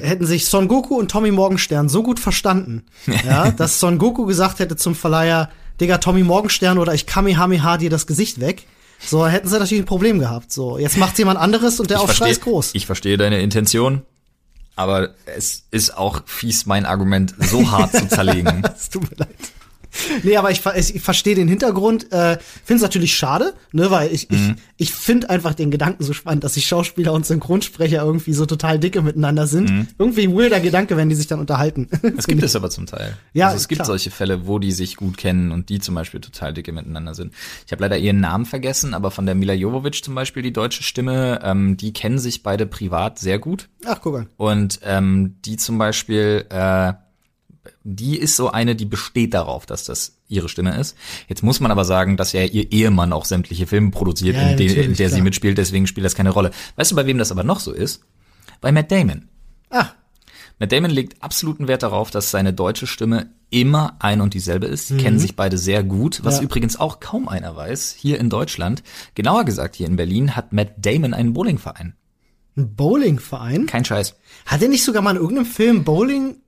[0.00, 2.84] hätten sich Son Goku und Tommy Morgenstern so gut verstanden,
[3.24, 5.50] ja, dass Son Goku gesagt hätte zum Verleiher,
[5.80, 8.64] Digga, Tommy Morgenstern oder ich Kamehameha dir das Gesicht weg.
[9.00, 10.52] So hätten sie natürlich ein Problem gehabt.
[10.52, 12.70] So, jetzt macht's jemand anderes und der Aufschrei ist groß.
[12.74, 14.02] ich verstehe deine Intention,
[14.74, 18.62] aber es ist auch fies, mein Argument so hart zu zerlegen.
[18.76, 19.36] Es tut mir leid.
[20.22, 22.12] Nee, aber ich, ich, verstehe den Hintergrund.
[22.12, 26.12] Äh, finde es natürlich schade, ne, weil ich, ich, ich finde einfach den Gedanken so
[26.12, 29.88] spannend, dass sich Schauspieler und Synchronsprecher irgendwie so total dicke miteinander sind.
[29.98, 31.88] Irgendwie ein weirder Gedanke, wenn die sich dann unterhalten.
[32.16, 33.16] Das gibt es aber zum Teil.
[33.32, 33.86] Ja, also es gibt klar.
[33.86, 37.34] solche Fälle, wo die sich gut kennen und die zum Beispiel total dicke miteinander sind.
[37.66, 40.82] Ich habe leider ihren Namen vergessen, aber von der Mila Jovovich zum Beispiel, die deutsche
[40.82, 43.68] Stimme, ähm, die kennen sich beide privat sehr gut.
[43.84, 44.26] Ach, guck an.
[44.36, 46.92] Und ähm, die zum Beispiel, äh,
[47.84, 50.96] die ist so eine, die besteht darauf, dass das ihre Stimme ist.
[51.28, 54.56] Jetzt muss man aber sagen, dass ja ihr Ehemann auch sämtliche Filme produziert, Ja, in,
[54.56, 55.24] de, in der sie klar.
[55.24, 56.50] mitspielt, deswegen spielt das keine Rolle.
[56.76, 58.02] Weißt du, bei wem das aber noch so ist?
[58.60, 59.28] Bei Matt Damon.
[59.70, 59.86] Ah,
[60.58, 64.90] Matt Damon legt absoluten Wert darauf, dass seine deutsche Stimme immer ein und dieselbe ist.
[64.90, 66.40] Die kennen sich beide sehr gut, was Mhm.
[66.40, 66.44] Ja.
[66.46, 67.94] übrigens auch kaum einer weiß.
[67.96, 68.82] Hier in Deutschland,
[69.14, 71.94] genauer gesagt hier in Berlin, hat Matt Damon einen Bowlingverein.
[72.56, 73.66] ein Bowlingverein?
[73.66, 74.16] Kein Scheiß.
[74.46, 76.38] Hat er nicht sogar mal in irgendeinem Film Bowling?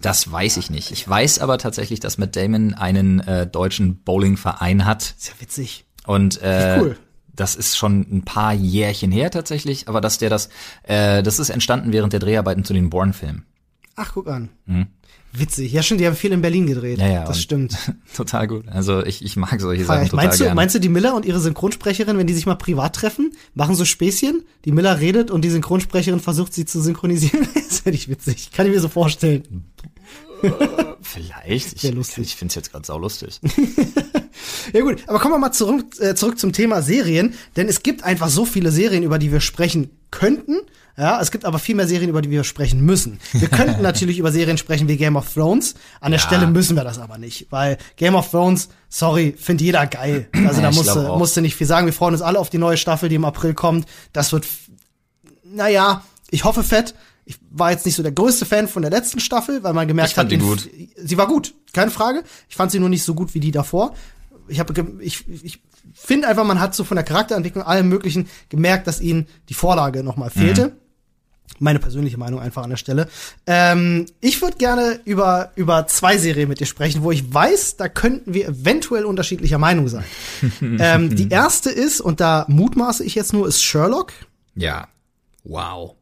[0.00, 0.90] Das weiß ich nicht.
[0.90, 5.14] Ich weiß aber tatsächlich, dass Matt Damon einen äh, deutschen Bowlingverein hat.
[5.18, 5.84] Ist ja witzig.
[6.06, 6.96] Und äh, Cool.
[7.34, 10.48] das ist schon ein paar Jährchen her tatsächlich, aber dass der das,
[10.84, 13.44] äh, das ist entstanden während der Dreharbeiten zu den Bourne-Filmen.
[13.96, 14.48] Ach, guck an.
[15.32, 15.72] Witzig.
[15.72, 16.98] Ja, stimmt, die haben viel in Berlin gedreht.
[16.98, 17.76] Ja, ja, das stimmt.
[18.16, 18.66] total gut.
[18.68, 20.54] Also ich, ich mag solche Sachen total Meinst du, gerne.
[20.54, 23.84] meinst du, die Miller und ihre Synchronsprecherin, wenn die sich mal privat treffen, machen so
[23.84, 24.44] Späßchen?
[24.64, 27.46] Die Miller redet und die Synchronsprecherin versucht, sie zu synchronisieren?
[27.54, 28.52] das hätte ich witzig.
[28.52, 29.64] Kann ich mir so vorstellen.
[31.02, 31.74] Vielleicht.
[31.74, 32.24] Ich, Sehr lustig.
[32.24, 33.40] ich finde es jetzt gerade saulustig.
[34.72, 38.04] Ja gut, aber kommen wir mal zurück, äh, zurück zum Thema Serien, denn es gibt
[38.04, 40.56] einfach so viele Serien, über die wir sprechen könnten.
[40.96, 43.20] Ja, es gibt aber viel mehr Serien, über die wir sprechen müssen.
[43.32, 45.74] Wir könnten natürlich über Serien sprechen wie Game of Thrones.
[46.00, 46.26] An der Ja.
[46.26, 50.28] Stelle müssen wir das aber nicht, weil Game of Thrones, sorry, findet jeder geil.
[50.46, 51.18] Also da ich musst glaub du, auch.
[51.18, 51.86] musst du nicht viel sagen.
[51.86, 53.86] Wir freuen uns alle auf die neue Staffel, die im April kommt.
[54.12, 54.46] Das wird,
[55.44, 56.94] naja, ich hoffe fett.
[57.24, 60.16] Ich war jetzt nicht so der größte Fan von der letzten Staffel, weil man gemerkt
[60.16, 60.30] hat,
[60.96, 62.22] sie war gut, keine Frage.
[62.48, 63.94] Ich fand sie nur nicht so gut wie die davor.
[64.48, 65.60] Ich habe, ich, ich
[65.94, 70.02] finde einfach, man hat so von der Charakterentwicklung allem Möglichen gemerkt, dass ihnen die Vorlage
[70.02, 70.72] nochmal fehlte.
[71.60, 73.08] Meine persönliche Meinung einfach an der Stelle.
[73.46, 77.88] Ähm, ich würde gerne über, über zwei Serien mit dir sprechen, wo ich weiß, da
[77.88, 80.04] könnten wir eventuell unterschiedlicher Meinung sein.
[80.60, 84.12] ähm, die erste ist, und da mutmaße ich jetzt nur, ist Sherlock.
[84.54, 84.88] Ja.
[85.42, 85.97] Wow.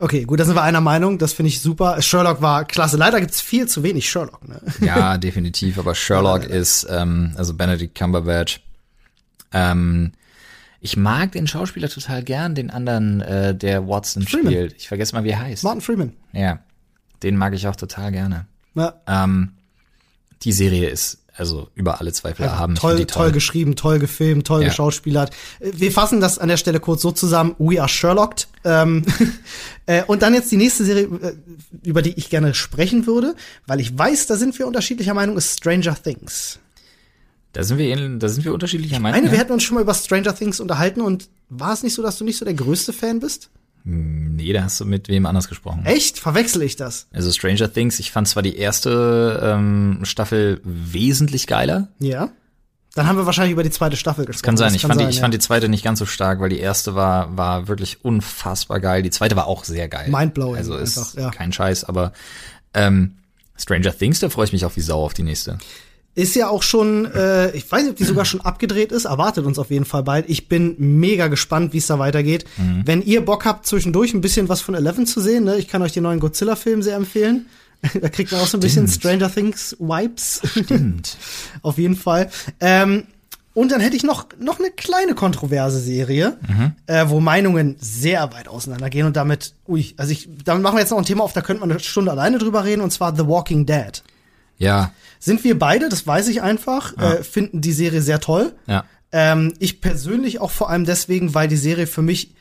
[0.00, 2.00] Okay, gut, da sind wir einer Meinung, das finde ich super.
[2.00, 2.96] Sherlock war klasse.
[2.96, 4.46] Leider gibt's viel zu wenig Sherlock.
[4.48, 4.60] Ne?
[4.80, 5.78] Ja, definitiv.
[5.78, 8.60] Aber Sherlock ist, ähm, also Benedict Cumberbatch.
[9.52, 10.12] Ähm,
[10.80, 14.52] ich mag den Schauspieler total gern, den anderen, äh, der Watson Freeman.
[14.52, 14.74] spielt.
[14.76, 15.64] Ich vergesse mal, wie er heißt.
[15.64, 16.12] Martin Freeman.
[16.32, 16.60] Ja,
[17.24, 18.46] den mag ich auch total gerne.
[18.74, 19.52] Ja, Ähm,
[20.42, 22.74] die Serie ist also über alle Zweifel erhaben.
[22.74, 23.30] Ich toll, die toll.
[23.32, 24.68] geschrieben, toll gefilmt, toll Ja.
[24.68, 25.30] geschauspielert.
[25.60, 27.54] Wir fassen das an der Stelle kurz so zusammen.
[27.58, 28.48] We are Sherlocked.
[28.64, 29.04] Ähm,
[29.86, 31.32] äh, und dann jetzt die nächste Serie, äh,
[31.84, 33.34] über die ich gerne sprechen würde,
[33.66, 36.58] weil ich weiß, da sind wir unterschiedlicher Meinung, ist Stranger Things.
[37.52, 39.18] Da sind wir, ähnlich- da sind wir unterschiedlicher Meinung.
[39.18, 39.40] Eine, wir ja?
[39.42, 42.24] hätten uns schon mal über Stranger Things unterhalten und war es nicht so, dass du
[42.24, 43.48] nicht so der größte Fan bist?
[43.90, 45.86] Nee, da hast du mit wem anders gesprochen.
[45.86, 46.18] Echt?
[46.18, 47.06] Verwechsel ich das?
[47.10, 51.88] Also Stranger Things, ich fand zwar die erste ähm, Staffel wesentlich geiler.
[51.98, 52.28] Ja.
[52.94, 54.44] Dann haben wir wahrscheinlich über die zweite Staffel gesprochen.
[54.44, 55.20] Kann sein, Das ich, fand, die, ich ja.
[55.22, 59.02] fand die zweite nicht ganz so stark, weil die erste war, war wirklich unfassbar geil.
[59.02, 60.10] Die zweite war auch sehr geil.
[60.10, 61.30] Mindblowing Also ist einfach, ja.
[61.30, 62.12] kein Scheiß, aber
[62.74, 63.16] ähm,
[63.56, 65.56] Stranger Things, da freue ich mich auch wie Sau auf die nächste.
[66.18, 69.46] Ist ja auch schon, äh, ich weiß nicht, ob die sogar schon abgedreht ist, erwartet
[69.46, 70.28] uns auf jeden Fall bald.
[70.28, 72.44] Ich bin mega gespannt, wie es da weitergeht.
[72.56, 72.82] Mhm.
[72.84, 75.80] Wenn ihr Bock habt, zwischendurch ein bisschen was von Eleven zu sehen, ne, ich kann
[75.80, 77.46] euch den neuen Godzilla-Film sehr empfehlen.
[78.02, 80.42] da kriegt man auch so ein bisschen Stranger Things Vibes.
[80.64, 81.16] Stimmt.
[81.62, 82.30] auf jeden Fall.
[82.58, 83.04] Ähm,
[83.54, 86.36] und dann hätte ich noch, noch eine kleine kontroverse Serie,
[86.86, 90.90] äh, wo Meinungen sehr weit auseinandergehen und damit, ui, also ich, damit machen wir jetzt
[90.90, 93.28] noch ein Thema auf, da könnte man eine Stunde alleine drüber reden, und zwar The
[93.28, 94.02] Walking Dead.
[94.58, 98.54] Ja, Sind wir beide, das weiß ich einfach, äh, finden die Serie sehr toll.
[98.66, 98.84] ja.
[99.10, 102.34] Ähm, ich persönlich auch vor allem deswegen, weil die Serie für mich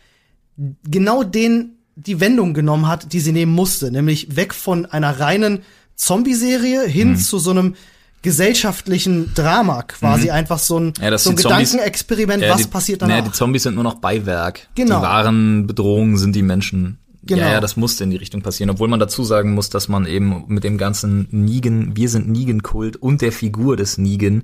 [0.84, 5.62] genau den die Wendung genommen hat, die sie nehmen musste, nämlich weg von einer reinen
[5.96, 7.18] Zombie-Serie hin Mhm.
[7.18, 7.76] zu so einem
[8.22, 10.94] gesellschaftlichen Drama quasi einfach so ein, Mhm.
[11.04, 13.32] Ja, so ein Gedankenexperiment, Ja, was die, passiert naja, danach.
[13.32, 14.68] die Zombies sind nur noch Beiwerk.
[14.76, 14.98] Genau.
[14.98, 17.00] Die wahren Bedrohungen sind die Menschen.
[17.28, 17.42] Genau.
[17.42, 18.70] Ja, ja, das musste in die Richtung passieren.
[18.70, 22.96] Obwohl man dazu sagen muss, dass man eben mit dem ganzen Negan, wir sind Negan-Kult
[22.98, 24.44] und der Figur des Negan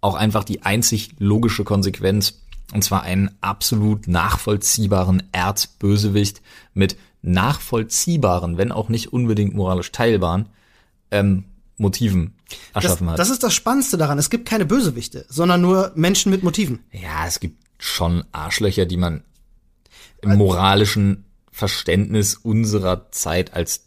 [0.00, 2.40] auch einfach die einzig logische Konsequenz,
[2.72, 6.40] und zwar einen absolut nachvollziehbaren Erzbösewicht
[6.72, 10.48] mit nachvollziehbaren, wenn auch nicht unbedingt moralisch teilbaren,
[11.10, 11.44] ähm,
[11.76, 12.34] Motiven
[12.72, 13.18] das, erschaffen hat.
[13.18, 14.18] das ist das Spannendste daran.
[14.18, 16.80] Es gibt keine Bösewichte, sondern nur Menschen mit Motiven.
[16.92, 19.24] Ja, es gibt schon Arschlöcher, die man
[20.20, 23.86] im moralischen Verständnis unserer Zeit als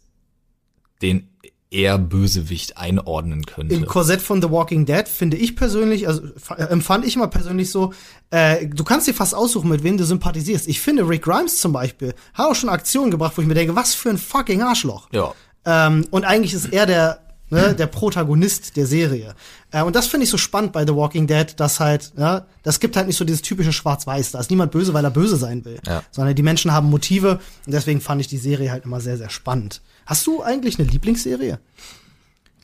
[1.02, 1.28] den
[1.74, 3.74] eher Bösewicht einordnen könnte.
[3.74, 6.22] Im Korsett von The Walking Dead finde ich persönlich, also
[6.56, 7.92] empfand ich mal persönlich so,
[8.30, 10.68] äh, du kannst dir fast aussuchen, mit wem du sympathisierst.
[10.68, 13.74] Ich finde Rick Grimes zum Beispiel hat auch schon Aktionen gebracht, wo ich mir denke,
[13.74, 15.08] was für ein fucking Arschloch.
[15.10, 15.34] Ja.
[15.66, 17.23] Ähm, und eigentlich ist er der,
[17.54, 19.34] ne, der Protagonist der Serie.
[19.70, 22.80] Äh, und das finde ich so spannend bei The Walking Dead, dass halt, ja, das
[22.80, 24.32] gibt halt nicht so dieses typische Schwarz-Weiß.
[24.32, 25.78] Da ist niemand böse, weil er böse sein will.
[25.86, 26.02] Ja.
[26.10, 29.30] Sondern die Menschen haben Motive und deswegen fand ich die Serie halt immer sehr, sehr
[29.30, 29.80] spannend.
[30.04, 31.58] Hast du eigentlich eine Lieblingsserie?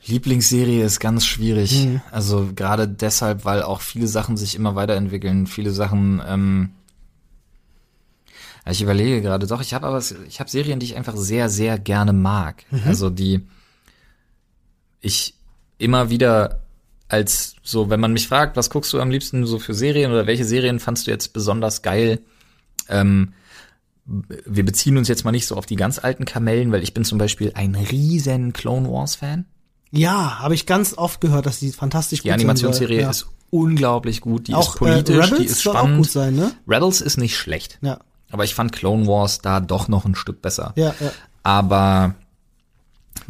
[0.07, 1.85] Lieblingsserie ist ganz schwierig.
[1.85, 2.01] Mhm.
[2.11, 5.47] Also gerade deshalb, weil auch viele Sachen sich immer weiterentwickeln.
[5.47, 6.23] Viele Sachen.
[6.27, 6.71] Ähm,
[8.69, 11.79] ich überlege gerade, doch, ich habe aber ich habe Serien, die ich einfach sehr, sehr
[11.79, 12.65] gerne mag.
[12.71, 12.83] Mhm.
[12.87, 13.47] Also die
[15.01, 15.35] ich
[15.79, 16.61] immer wieder
[17.09, 20.27] als so, wenn man mich fragt, was guckst du am liebsten so für Serien oder
[20.27, 22.21] welche Serien fandst du jetzt besonders geil?
[22.89, 23.33] Ähm,
[24.05, 27.05] wir beziehen uns jetzt mal nicht so auf die ganz alten Kamellen, weil ich bin
[27.05, 29.45] zum Beispiel ein riesen Clone Wars Fan.
[29.93, 33.03] Ja, habe ich ganz oft gehört, dass die fantastisch Die gut Animationsserie soll.
[33.03, 33.11] Ja.
[33.11, 35.95] ist unglaublich gut, die auch ist politisch, äh, Rebels die ist spannend.
[35.95, 36.53] auch gut sein, ne?
[36.69, 37.99] Rebels ist nicht schlecht, Ja,
[38.31, 40.73] aber ich fand Clone Wars da doch noch ein Stück besser.
[40.77, 41.11] ja, ja.
[41.43, 42.15] Aber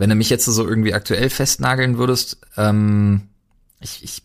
[0.01, 3.29] wenn du mich jetzt so irgendwie aktuell festnageln würdest, ähm,
[3.81, 4.23] ich, ich,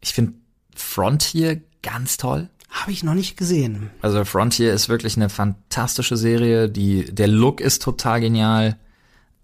[0.00, 0.34] ich finde
[0.74, 2.48] Frontier ganz toll.
[2.70, 3.90] Habe ich noch nicht gesehen.
[4.00, 6.68] Also Frontier ist wirklich eine fantastische Serie.
[6.68, 8.78] Die, der Look ist total genial.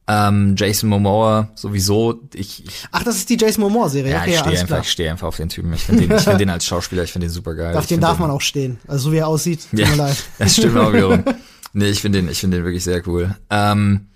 [0.06, 2.22] Ähm, Jason Momoa sowieso.
[2.32, 4.12] Ich, ich Ach, das ist die Jason Momoa Serie.
[4.12, 5.72] ja, okay, ich stehe einfach, ich stehe einfach auf den Typen.
[5.74, 7.76] Ich finde den, ich find den als Schauspieler, ich finde den super geil.
[7.76, 8.78] Auf den darf den, man auch stehen.
[8.86, 10.16] Also so wie er aussieht, tut Ja, mir leid.
[10.38, 11.24] das stimmt auch wiederum.
[11.74, 13.36] Nee, ich finde den, ich finde den wirklich sehr cool.
[13.50, 14.06] Ähm,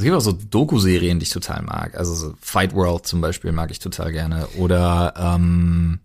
[0.00, 1.94] es gibt auch so Doku-Serien, die ich total mag.
[1.96, 4.46] Also so Fight World zum Beispiel mag ich total gerne.
[4.56, 6.00] Oder ähm,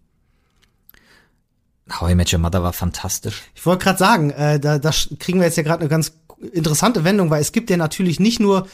[1.91, 3.43] How I Met Your Mother war fantastisch.
[3.53, 6.13] Ich wollte gerade sagen, äh, da, da kriegen wir jetzt ja gerade eine ganz
[6.51, 8.67] interessante Wendung, weil es gibt ja natürlich nicht nur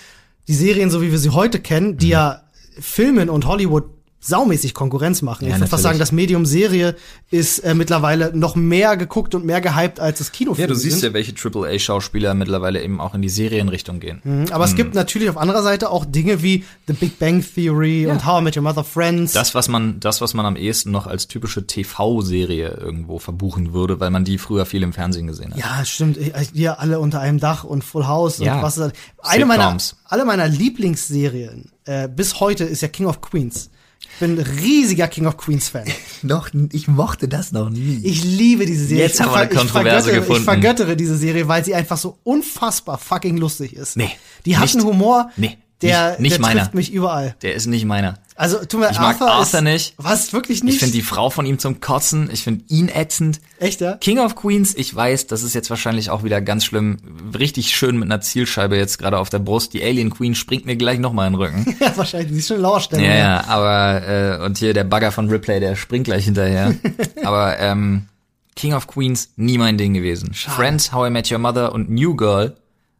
[0.47, 1.97] die Serien, so wie wir sie heute kennen, Mhm.
[1.97, 2.41] die ja
[2.79, 3.83] Filmen und Hollywood
[4.23, 5.47] saumäßig Konkurrenz machen.
[5.47, 6.95] Ja, ich würde fast sagen, das Medium Serie
[7.31, 10.61] ist äh, mittlerweile noch mehr geguckt und mehr gehypt als das Kinofilm.
[10.61, 11.09] Ja, du siehst sind.
[11.09, 14.21] ja, welche AAA-Schauspieler mittlerweile eben auch in die Serienrichtung gehen.
[14.23, 18.05] Mhm, Aber es gibt natürlich auf anderer Seite auch Dinge wie The Big Bang Theory
[18.07, 19.33] und How I Met Your Mother Friends.
[19.33, 23.99] Das, was man, das, was man am ehesten noch als typische TV-Serie irgendwo verbuchen würde,
[23.99, 25.59] weil man die früher viel im Fernsehen gesehen hat.
[25.59, 26.17] Ja, stimmt.
[26.53, 28.57] Wir alle unter einem Dach und Full House Ja.
[28.57, 28.93] und was ist das?
[29.23, 29.95] Eine meiner, Sitcoms.
[30.05, 33.69] alle meiner Lieblingsserien äh, bis heute ist ja King of Queens.
[34.13, 35.85] Ich bin ein riesiger King of Queens Fan.
[36.21, 38.01] Noch, ich mochte das noch nie.
[38.03, 39.05] Ich liebe diese Serie.
[39.05, 40.41] Jetzt ich, haben wir eine Kontroverse vergöttere- gefunden.
[40.41, 43.97] Ich vergöttere diese Serie, weil sie einfach so unfassbar fucking lustig ist.
[43.97, 44.11] Nee,
[44.45, 44.75] Die hat nicht.
[44.75, 46.61] einen Humor, Nee, der, nicht- nicht der meiner.
[46.61, 47.35] trifft mich überall.
[47.41, 48.19] Der ist nicht meiner.
[48.35, 49.93] Also, tu mir Ich mag Arthur ist, nicht.
[49.97, 50.75] Was, wirklich nicht?
[50.75, 52.29] Ich finde die Frau von ihm zum Kotzen.
[52.33, 53.39] Ich finde ihn ätzend.
[53.59, 53.97] Echt, ja?
[53.97, 56.97] King of Queens, ich weiß, das ist jetzt wahrscheinlich auch wieder ganz schlimm.
[57.37, 59.73] Richtig schön mit einer Zielscheibe jetzt gerade auf der Brust.
[59.73, 61.75] Die Alien Queen springt mir gleich nochmal in den Rücken.
[61.79, 62.31] Ja, wahrscheinlich.
[62.31, 63.05] Die ist schon in Lauerstellung.
[63.05, 64.07] Ja, ja, aber
[64.41, 66.73] äh, und hier der Bagger von Ripley, der springt gleich hinterher.
[67.23, 68.07] aber ähm,
[68.55, 70.33] King of Queens, nie mein Ding gewesen.
[70.33, 72.55] Friends, How I Met Your Mother und New Girl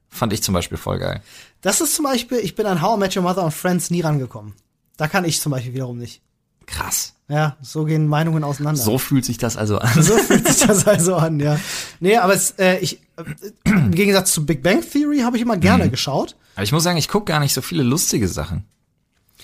[0.10, 1.22] fand ich zum Beispiel voll geil.
[1.62, 4.02] Das ist zum Beispiel, ich bin an How I Met Your Mother und Friends nie
[4.02, 4.54] rangekommen.
[4.98, 6.22] Da kann ich zum Beispiel wiederum nicht.
[6.66, 7.14] Krass.
[7.28, 8.82] Ja, so gehen Meinungen auseinander.
[8.82, 10.02] So fühlt sich das also an.
[10.04, 11.60] So fühlt sich das also an, ja.
[12.00, 13.24] Nee, aber es, äh, ich, äh,
[13.66, 15.92] im Gegensatz zu Big Bang Theory habe ich immer gerne Mhm.
[15.92, 16.36] geschaut.
[16.56, 18.66] Aber ich muss sagen, ich gucke gar nicht so viele lustige Sachen.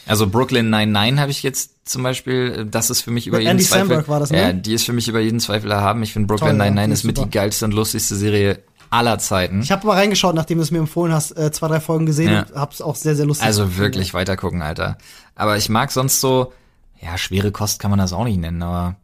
[0.05, 3.43] Also Brooklyn 99 habe ich jetzt zum Beispiel, äh, das ist für mich über Mit
[3.45, 3.87] jeden Andy Zweifel.
[3.87, 4.41] Samberg war das, ne?
[4.41, 6.03] Ja, die ist für mich über jeden Zweifel erhaben.
[6.03, 7.27] Ich finde Brooklyn Toll, ja, 99 die ist ist mit super.
[7.27, 9.61] die geilste und lustigste Serie aller Zeiten.
[9.61, 12.31] Ich habe mal reingeschaut, nachdem du es mir empfohlen hast, äh, zwei, drei Folgen gesehen
[12.31, 12.39] Ja.
[12.43, 13.45] und hab's auch sehr, sehr lustig.
[13.45, 14.97] Also wirklich weitergucken, Alter.
[15.35, 16.53] Aber ich mag sonst so,
[17.01, 18.95] ja, schwere Kost kann man das auch nicht nennen, aber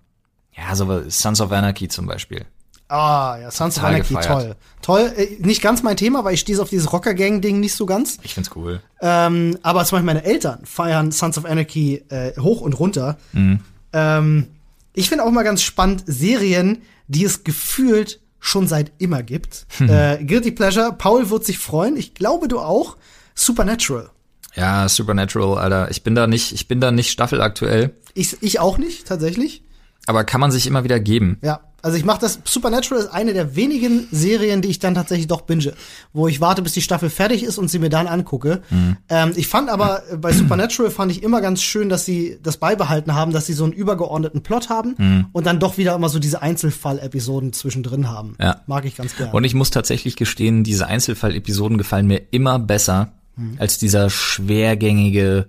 [0.56, 2.46] ja, so Sons of Anarchy zum Beispiel.
[2.90, 4.56] Ah, ja, Sons of Anarchy, toll.
[4.82, 8.20] Toll, äh, nicht ganz mein Thema, weil ich stehe auf dieses Rocker-Gang-Ding nicht so ganz.
[8.22, 8.82] Ich find's cool.
[9.02, 13.18] Ähm, aber zum Beispiel meine Eltern feiern Sons of Anarchy äh, hoch und runter.
[13.32, 13.62] Mhm.
[13.94, 14.48] Ähm,
[14.94, 19.66] ich finde auch mal ganz spannend Serien, die es gefühlt schon seit immer gibt.
[19.78, 19.90] Hm.
[19.90, 21.96] äh, Guilty Pleasure, Paul wird sich freuen.
[21.98, 22.98] Ich glaube, du auch.
[23.36, 24.10] Supernatural.
[24.54, 25.90] Ja, Supernatural, Alter.
[25.90, 29.64] Ich bin da nicht, ich bin da nicht staffelaktuell, Ich, ich auch nicht, tatsächlich.
[30.06, 31.40] aber kann man sich immer wieder geben.
[31.42, 32.40] Ja, also ich mache das.
[32.46, 35.74] Supernatural ist eine der wenigen Serien, die ich dann tatsächlich doch binge,
[36.14, 38.62] wo ich warte, bis die Staffel fertig ist und sie mir dann angucke.
[39.10, 42.56] Ähm, ich fand aber äh, bei Supernatural fand ich immer ganz schön, dass sie das
[42.56, 46.20] beibehalten haben, dass sie so einen übergeordneten Plot haben und dann doch wieder immer so
[46.20, 48.38] diese Einzelfall-Episoden zwischendrin haben.
[48.40, 48.62] Ja.
[48.66, 49.34] Mag ich ganz gerne.
[49.34, 53.12] Und ich muss tatsächlich gestehen, diese Einzelfall-Episoden gefallen mir immer besser
[53.58, 55.48] als dieser schwergängige,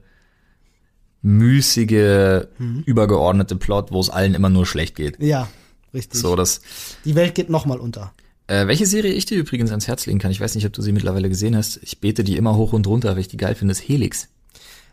[1.23, 2.49] müßige,
[2.87, 5.21] übergeordnete Plot, wo es allen immer nur schlecht geht.
[5.21, 5.47] ja,
[5.95, 6.21] richtig.
[6.21, 6.61] So, das.
[7.05, 8.13] Die Welt geht noch mal unter.
[8.47, 10.83] Äh, welche Serie ich dir übrigens ans Herz legen kann, ich weiß nicht, ob du
[10.83, 11.79] sie mittlerweile gesehen hast.
[11.83, 14.29] Ich bete die immer hoch und runter, weil ich die geil finde, ist Helix.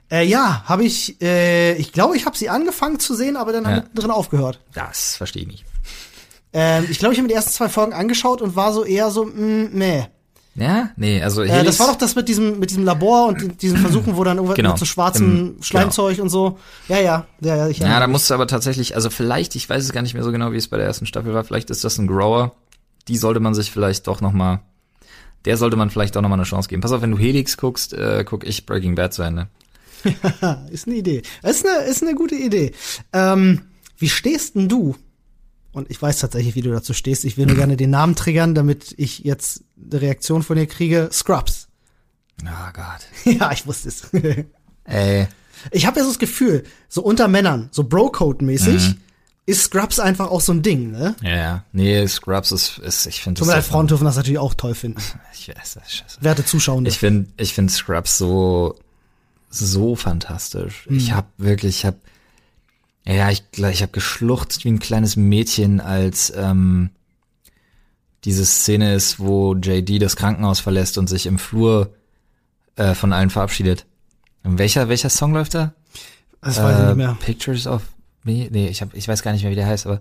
[0.09, 1.21] Äh, ja, habe ich.
[1.21, 3.71] Äh, ich glaube, ich habe sie angefangen zu sehen, aber dann Ja.
[3.77, 3.83] ja.
[3.93, 4.61] drin aufgehört.
[4.73, 5.65] Das verstehe ich nicht.
[6.53, 9.09] Ähm, ich glaube, ich habe mir die ersten zwei Folgen angeschaut und war so eher
[9.11, 10.03] so, mh, meh.
[10.55, 10.89] Ja?
[10.97, 11.77] Nee, also Äh, Helix.
[11.77, 14.35] das war doch das mit diesem, mit diesem Labor und die- diesen Versuchen, wo dann
[14.37, 14.71] irgendwas Genau.
[14.71, 16.59] mit so schwarzem Im- Schleimzeug und so.
[16.89, 19.81] Ja, ja, ja, ja, ich Ja, da musst du aber tatsächlich, also vielleicht, ich weiß
[19.83, 21.83] es gar nicht mehr so genau, wie es bei der ersten Staffel war, vielleicht ist
[21.85, 22.53] das ein Grower.
[23.07, 24.59] Die sollte man sich vielleicht doch noch mal,
[25.45, 26.81] der sollte man vielleicht auch noch mal eine Chance geben.
[26.81, 29.47] Pass auf, wenn du Helix guckst, äh, guck ich Breaking Bad zu Ende.
[30.71, 31.21] ist eine Idee.
[31.43, 32.73] Ist eine, ist eine gute Idee.
[33.13, 33.61] Ähm,
[33.97, 34.95] wie stehst denn du?
[35.73, 37.23] Und ich weiß tatsächlich, wie du dazu stehst.
[37.25, 41.09] Ich will nur gerne den Namen triggern, damit ich jetzt eine Reaktion von dir kriege.
[41.11, 41.67] Scrubs.
[42.43, 43.07] Oh Gott.
[43.39, 44.09] ja, ich wusste es.
[44.83, 45.27] Ey,
[45.71, 48.97] ich habe ja so das Gefühl, so unter Männern, so Bro-Code-mäßig, Mhm.
[49.45, 51.15] ist Scrubs einfach auch so ein Ding, ne?
[51.21, 51.63] ja, ja.
[51.71, 54.75] Nee, Scrubs ist, ist ich finde Tut mir leid, Frauen dürfen das natürlich auch toll
[54.75, 55.01] finden.
[55.33, 56.17] Ich weiß, das scheiße.
[56.21, 56.89] Werte Zuschauende.
[56.89, 58.75] Ich finde, ich finde Scrubs so,
[59.49, 60.85] so fantastisch.
[60.89, 60.97] Mhm.
[60.97, 61.97] Ich habe wirklich, ich habe,
[63.05, 66.89] ja, ich, ich habe geschluchzt wie ein kleines Mädchen, als ähm,
[68.23, 71.93] diese Szene ist, wo JD das Krankenhaus verlässt und sich im Flur
[72.75, 73.85] äh, von allen verabschiedet.
[74.43, 75.73] Welcher, welcher Song läuft da?
[76.41, 77.17] das weiß ich Äh, nicht mehr.
[77.19, 77.81] Pictures of
[78.23, 78.47] Me?
[78.51, 79.99] Nee, ich hab, ich weiß gar nicht mehr, wie der heißt, aber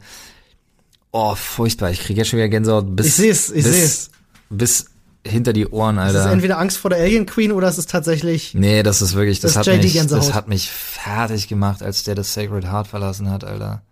[1.11, 1.91] oh, furchtbar.
[1.91, 4.11] Ich kriege jetzt schon wieder Gänsehaut bis Ich seh's, ich bis, seh's.
[4.51, 4.87] bis
[5.27, 6.27] hinter die Ohren, Es Alter.
[6.27, 8.55] ist entweder Angst vor der Alien Queen oder es ist tatsächlich.
[8.55, 12.15] Nee, das ist wirklich, das, Das hat mich, das hat mich fertig gemacht, als der
[12.15, 13.83] das Sacred Heart verlassen hat, Alter.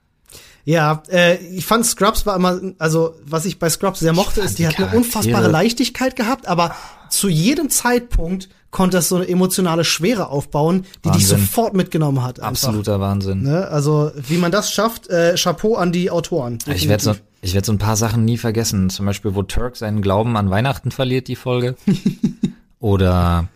[0.64, 4.58] Ja, äh, ich fand Scrubs war immer, also was ich bei Scrubs sehr mochte, ist,
[4.58, 6.74] die, die hat eine unfassbare Leichtigkeit gehabt, aber
[7.08, 11.38] zu jedem Zeitpunkt konnte es so eine emotionale Schwere aufbauen, die dich Wahnsinn.
[11.40, 12.40] sofort mitgenommen hat.
[12.40, 12.48] Einfach.
[12.50, 13.42] Absoluter Wahnsinn.
[13.44, 13.66] Ne?
[13.68, 16.58] Also wie man das schafft, äh, Chapeau an die Autoren.
[16.66, 17.22] Ich werde definitiv.
[17.40, 18.90] Ich werd so ein paar Sachen nie vergessen.
[18.90, 21.76] Zum Beispiel, wo Turk seinen Glauben an Weihnachten verliert, die Folge.
[22.80, 23.48] Oder,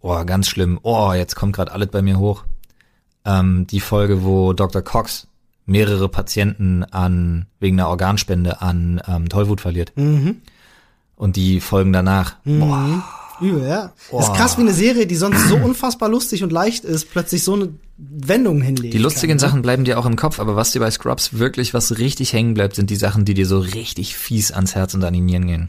[0.00, 0.78] oh, ganz schlimm.
[0.82, 2.44] Oh, jetzt kommt gerade alles bei mir hoch.
[3.24, 4.82] Ähm, die Folge, wo Dr.
[4.82, 5.28] Cox
[5.66, 9.92] mehrere Patienten an, wegen einer Organspende an ähm, Tollwut verliert.
[9.96, 10.42] Mhm.
[11.16, 12.36] Und die Folgen danach.
[12.44, 13.04] Boah,
[13.42, 13.92] Übel, ja.
[14.10, 17.42] Das ist krass, wie eine Serie, die sonst so unfassbar lustig und leicht ist, plötzlich
[17.44, 18.94] so eine Wendung hinlegt.
[18.94, 21.98] Die lustigen Sachen bleiben dir auch im Kopf, aber was dir bei Scrubs wirklich was
[21.98, 25.12] richtig hängen bleibt, sind die Sachen, die dir so richtig fies ans Herz und an
[25.12, 25.68] die Nieren gehen.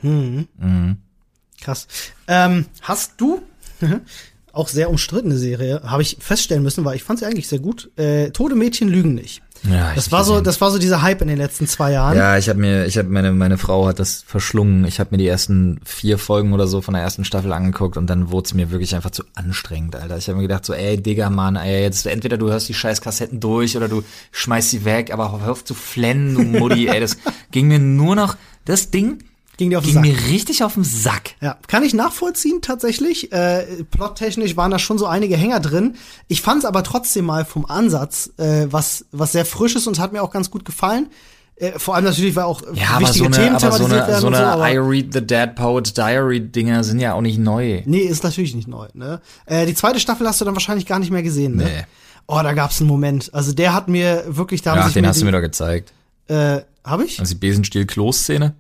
[1.62, 1.88] Krass.
[2.28, 3.42] Ähm, hast du
[4.52, 7.92] auch sehr umstrittene Serie, habe ich feststellen müssen, weil ich fand sie eigentlich sehr gut.
[7.98, 9.43] Äh, Tode Mädchen lügen nicht.
[9.70, 12.18] Ja, Das war so, das war so dieser Hype in den letzten zwei Jahren.
[12.18, 14.86] Ja, ich habe mir, ich habe meine meine Frau hat das verschlungen.
[14.86, 18.08] Ich habe mir die ersten vier Folgen oder so von der ersten Staffel angeguckt und
[18.08, 20.18] dann wurde es mir wirklich einfach zu anstrengend, Alter.
[20.18, 23.02] Ich habe mir gedacht so, ey Digga, Mann, ey, jetzt entweder du hörst die scheiß
[23.02, 27.00] Kassetten durch oder du schmeißt sie weg, aber hör auf zu flennen, du Mutti, ey,
[27.00, 27.18] das
[27.52, 29.20] ging mir nur noch, das Ding
[29.58, 30.24] Ging dir auf den ging Sack.
[30.24, 31.36] mir richtig auf den Sack.
[31.42, 33.32] Ja, kann ich nachvollziehen tatsächlich.
[33.32, 35.96] Äh, plottechnisch waren da schon so einige Hänger drin.
[36.28, 40.00] Ich fand es aber trotzdem mal vom Ansatz äh, was was sehr frisches und es
[40.00, 41.08] hat mir auch ganz gut gefallen.
[41.56, 44.02] Äh, vor allem natürlich, weil auch Ja, aber wichtige so eine, Themen aber so thematisiert
[44.02, 47.14] eine, werden so eine so, aber I Read the Dead Poet Diary Dinger sind ja
[47.14, 47.84] auch nicht neu.
[47.86, 49.22] Nee, ist natürlich nicht neu, ne?
[49.46, 51.64] Äh, die zweite Staffel hast du dann wahrscheinlich gar nicht mehr gesehen, ne?
[51.66, 51.84] Nee.
[52.26, 53.32] Oh, da gab's einen Moment.
[53.34, 55.94] Also der hat mir wirklich, da Ja, den hast du mir doch gezeigt.
[56.28, 57.20] Äh, hab ich?
[57.20, 58.56] Also die Besenstiel-Klo-Szene.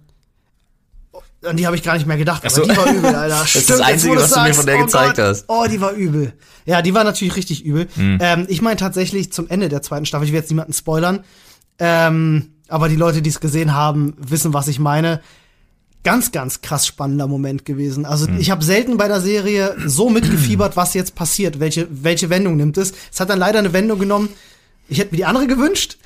[1.45, 2.63] An die habe ich gar nicht mehr gedacht, aber so.
[2.63, 3.35] die war übel, Alter.
[3.43, 4.57] Das ist Stimmt, das jetzt, Einzige, was du mir sagst.
[4.57, 5.25] von der oh gezeigt Gott.
[5.25, 5.45] hast.
[5.47, 6.33] Oh, die war übel.
[6.65, 7.87] Ja, die war natürlich richtig übel.
[7.95, 8.17] Hm.
[8.21, 11.23] Ähm, ich meine tatsächlich zum Ende der zweiten Staffel, ich will jetzt niemanden spoilern,
[11.79, 15.21] ähm, aber die Leute, die es gesehen haben, wissen, was ich meine.
[16.05, 18.05] Ganz, ganz krass spannender Moment gewesen.
[18.05, 18.37] Also Hm.
[18.39, 22.77] ich habe selten bei der Serie so mitgefiebert, was jetzt passiert, welche, welche Wendung nimmt
[22.77, 22.91] es.
[23.11, 24.27] Es hat dann leider eine Wendung genommen.
[24.89, 25.97] Ich hätte mir die andere gewünscht.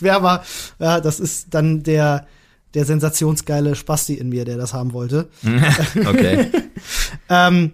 [0.00, 0.44] Wäre aber,
[0.78, 2.26] ja, das ist dann der,
[2.74, 5.28] der sensationsgeile Spasti in mir, der das haben wollte.
[6.06, 6.50] Okay.
[7.30, 7.72] Ähm,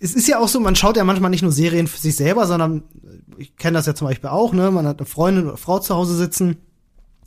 [0.00, 2.46] es ist ja auch so, man schaut ja manchmal nicht nur Serien für sich selber,
[2.46, 2.82] sondern
[3.38, 4.70] ich kenne das ja zum Beispiel auch, ne?
[4.70, 6.58] Man hat eine Freundin oder Frau zu Hause sitzen,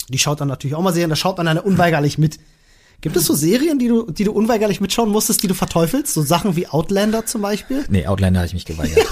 [0.10, 2.40] die schaut dann natürlich auch mal Serien, da schaut man dann unweigerlich mit.
[3.02, 6.14] Gibt es so Serien, die du, die du unweigerlich mitschauen musstest, die du verteufelst?
[6.14, 7.86] So Sachen wie Outlander zum Beispiel?
[7.90, 9.08] Nee, Outlander habe ich mich geweigert.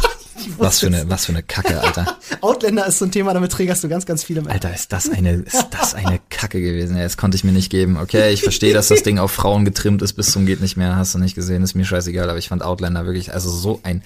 [0.58, 2.18] Was für eine, was für eine Kacke, Alter.
[2.42, 4.52] Outlander ist so ein Thema, damit trägerst du ganz, ganz viele mit.
[4.52, 6.98] Alter, ist das eine, ist das eine Kacke gewesen.
[6.98, 7.98] Ja, das konnte ich mir nicht geben.
[7.98, 10.96] Okay, ich verstehe, dass das Ding auf Frauen getrimmt ist bis zum geht nicht mehr.
[10.96, 12.30] Hast du nicht gesehen, ist mir scheißegal.
[12.30, 14.02] Aber ich fand Outlander wirklich, also so ein.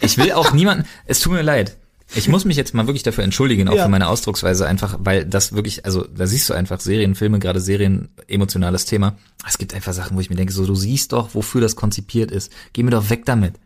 [0.00, 0.84] Ich will auch niemanden.
[1.06, 1.76] Es tut mir leid.
[2.14, 3.82] Ich muss mich jetzt mal wirklich dafür entschuldigen, auch Ja.
[3.82, 7.60] für meine Ausdrucksweise einfach, weil das wirklich, also da siehst du einfach Serien, Filme, gerade
[7.60, 9.18] Serien, emotionales Thema.
[9.46, 12.30] Es gibt einfach Sachen, wo ich mir denke, so du siehst doch, wofür das konzipiert
[12.30, 12.50] ist.
[12.72, 13.56] Geh mir doch weg damit.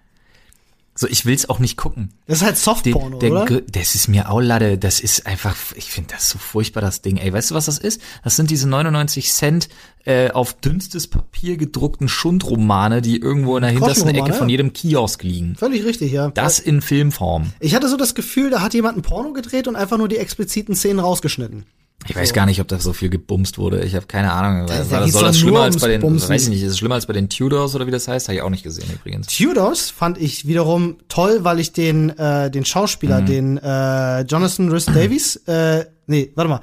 [0.94, 2.11] So, ich will's auch nicht gucken.
[2.26, 3.61] Das ist halt Den, Softporno, der, oder?
[3.62, 7.16] Das ist mir Aulade, das ist einfach, ich finde das so furchtbar, das Ding.
[7.16, 8.02] Ey, weißt du, was das ist?
[8.22, 9.68] Das sind diese 99 Cent
[10.05, 15.22] äh, auf dünnstes Papier gedruckten Schundromane, die irgendwo in der hintersten Ecke von jedem Kiosk
[15.22, 15.57] liegen.
[15.57, 16.28] Völlig richtig, ja.
[16.31, 17.52] Das in Filmform.
[17.61, 20.18] Ich hatte so das Gefühl, da hat jemand ein Porno gedreht und einfach nur die
[20.18, 21.64] expliziten Szenen rausgeschnitten.
[22.08, 23.82] Ich weiß gar nicht, ob da so viel gebumst wurde.
[23.84, 24.66] Ich habe keine Ahnung.
[24.66, 26.28] Da- War, da das, geht's soll das schlimmer als bei den, Bumsen.
[26.28, 28.28] weiß ich nicht, ist es schlimmer als bei den Tudors oder wie das heißt?
[28.28, 29.28] Habe ich auch nicht gesehen übrigens.
[29.28, 33.26] Tudors fand ich wiederum toll, weil ich den äh, den Schauspieler, Mhm.
[33.26, 36.60] den äh, Jonathan Rhys Davies, äh, nee, warte mal,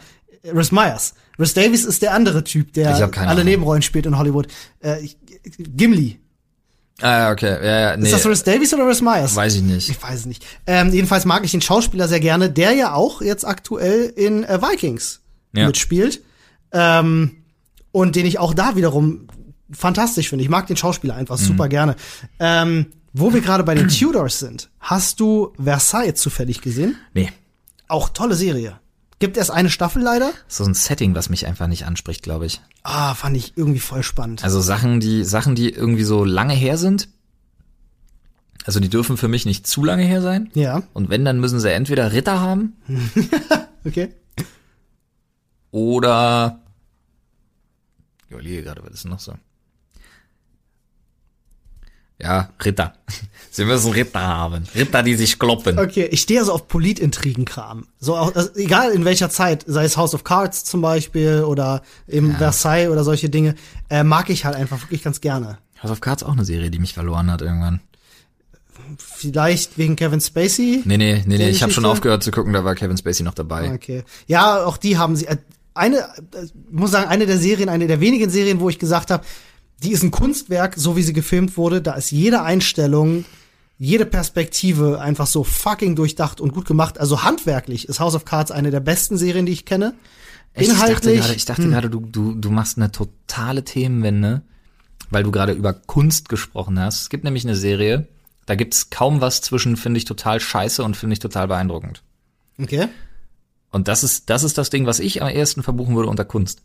[0.53, 1.13] Rhys Myers.
[1.39, 3.43] Rhys Davies ist der andere Typ, der alle.
[3.45, 4.47] Nebenrollen spielt in Hollywood.
[4.81, 5.07] Äh,
[5.57, 6.19] Gimli.
[7.01, 7.57] Ah, okay.
[7.65, 8.03] Ja, ja, nee.
[8.07, 9.33] Ist das Rhys Davies oder Rhys Myers?
[9.33, 9.89] weiß ich nicht.
[9.89, 10.45] Ich weiß es nicht.
[10.67, 14.61] Ähm, jedenfalls mag ich den Schauspieler sehr gerne, der ja auch jetzt aktuell in äh,
[14.61, 15.21] Vikings
[15.53, 15.67] Ja.
[15.67, 16.21] mitspielt.
[16.71, 17.31] Ähm,
[17.91, 19.27] und den ich auch da wiederum
[19.71, 20.43] fantastisch finde.
[20.43, 21.43] Ich mag den Schauspieler einfach Mhm.
[21.43, 21.95] super gerne.
[22.39, 26.95] Ähm, wo wir gerade bei den Tudors sind, hast du Versailles zufällig gesehen?
[27.13, 27.31] Nee.
[27.87, 28.79] Auch tolle Serie.
[29.17, 30.31] Gibt erst eine Staffel leider.
[30.47, 32.61] So ein Setting, was mich einfach nicht anspricht, glaube ich.
[32.83, 34.43] Ah, fand ich irgendwie voll spannend.
[34.43, 37.09] Also Sachen, die Sachen, die irgendwie so lange her sind.
[38.65, 40.49] Also die dürfen für mich nicht zu lange her sein.
[40.53, 42.73] Ja, Und wenn, dann müssen sie entweder Ritter haben
[43.85, 44.09] okay.
[45.71, 46.59] Oder
[48.25, 49.33] ich überlege gerade, was ist noch so?
[52.21, 52.93] Ja, Ritter.
[53.51, 54.65] Sie müssen Ritter haben.
[54.75, 55.79] Ritter, die sich kloppen.
[55.79, 57.87] Okay, ich stehe also auf Politintrigenkram.
[57.99, 61.81] So auch, also egal in welcher Zeit, sei es House of Cards zum Beispiel oder
[62.07, 63.55] eben Versailles oder solche Dinge,
[63.89, 65.57] äh, mag ich halt einfach wirklich ganz gerne.
[65.81, 67.79] House of Cards auch eine Serie, die mich verloren hat irgendwann.
[68.97, 70.81] Vielleicht wegen Kevin Spacey.
[70.85, 73.33] Nee, nee, nee, nee, ich habe schon aufgehört zu gucken, da war Kevin Spacey noch
[73.33, 73.73] dabei.
[73.73, 74.03] Okay.
[74.27, 75.27] Ja, auch die haben sie.
[75.79, 78.79] Äh, Eine, äh, ich muss sagen, eine der Serien, eine der wenigen Serien, wo ich
[78.79, 79.25] gesagt habe,
[79.83, 81.81] die ist ein Kunstwerk, so wie sie gefilmt wurde.
[81.81, 83.25] Da ist jede Einstellung,
[83.77, 86.99] jede Perspektive einfach so fucking durchdacht und gut gemacht.
[86.99, 89.93] Also handwerklich ist House of Cards eine der besten Serien, die ich kenne.
[90.53, 90.69] Echt?
[90.69, 91.35] Inhaltlich.
[91.35, 94.41] Ich dachte gerade, gerade, du, du, du machst eine totale Themenwende,
[95.09, 97.01] weil du gerade über Kunst gesprochen hast.
[97.01, 98.07] Es gibt nämlich eine Serie,
[98.45, 102.01] da gibt's kaum was zwischen, finde ich total scheiße und finde ich total beeindruckend.
[102.61, 102.87] Okay.
[103.71, 106.61] Und das ist, das ist das Ding, was ich am ehesten verbuchen würde unter Kunst.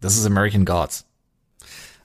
[0.00, 1.04] Das ist American Gods.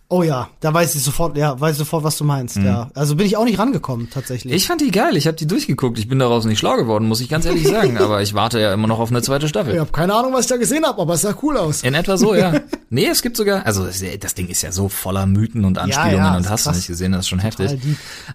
[0.07, 2.91] Oh ja, da weiß ich sofort, ja, weiß ich sofort, was du meinst, ja.
[2.93, 4.53] Also bin ich auch nicht rangekommen, tatsächlich.
[4.53, 5.97] Ich fand die geil, ich habe die durchgeguckt.
[5.97, 7.97] Ich bin daraus nicht schlau geworden, muss ich ganz ehrlich sagen.
[8.01, 9.79] Aber ich warte ja immer noch auf eine zweite Staffel.
[9.79, 11.81] habe keine Ahnung, was ich da gesehen habe, aber es sah cool aus.
[11.81, 12.53] In etwa so, ja.
[12.91, 16.37] Nee, es gibt sogar, also das Ding ist ja so voller Mythen und Anspielungen ja,
[16.37, 17.77] und ist hast du nicht gesehen, das ist schon heftig.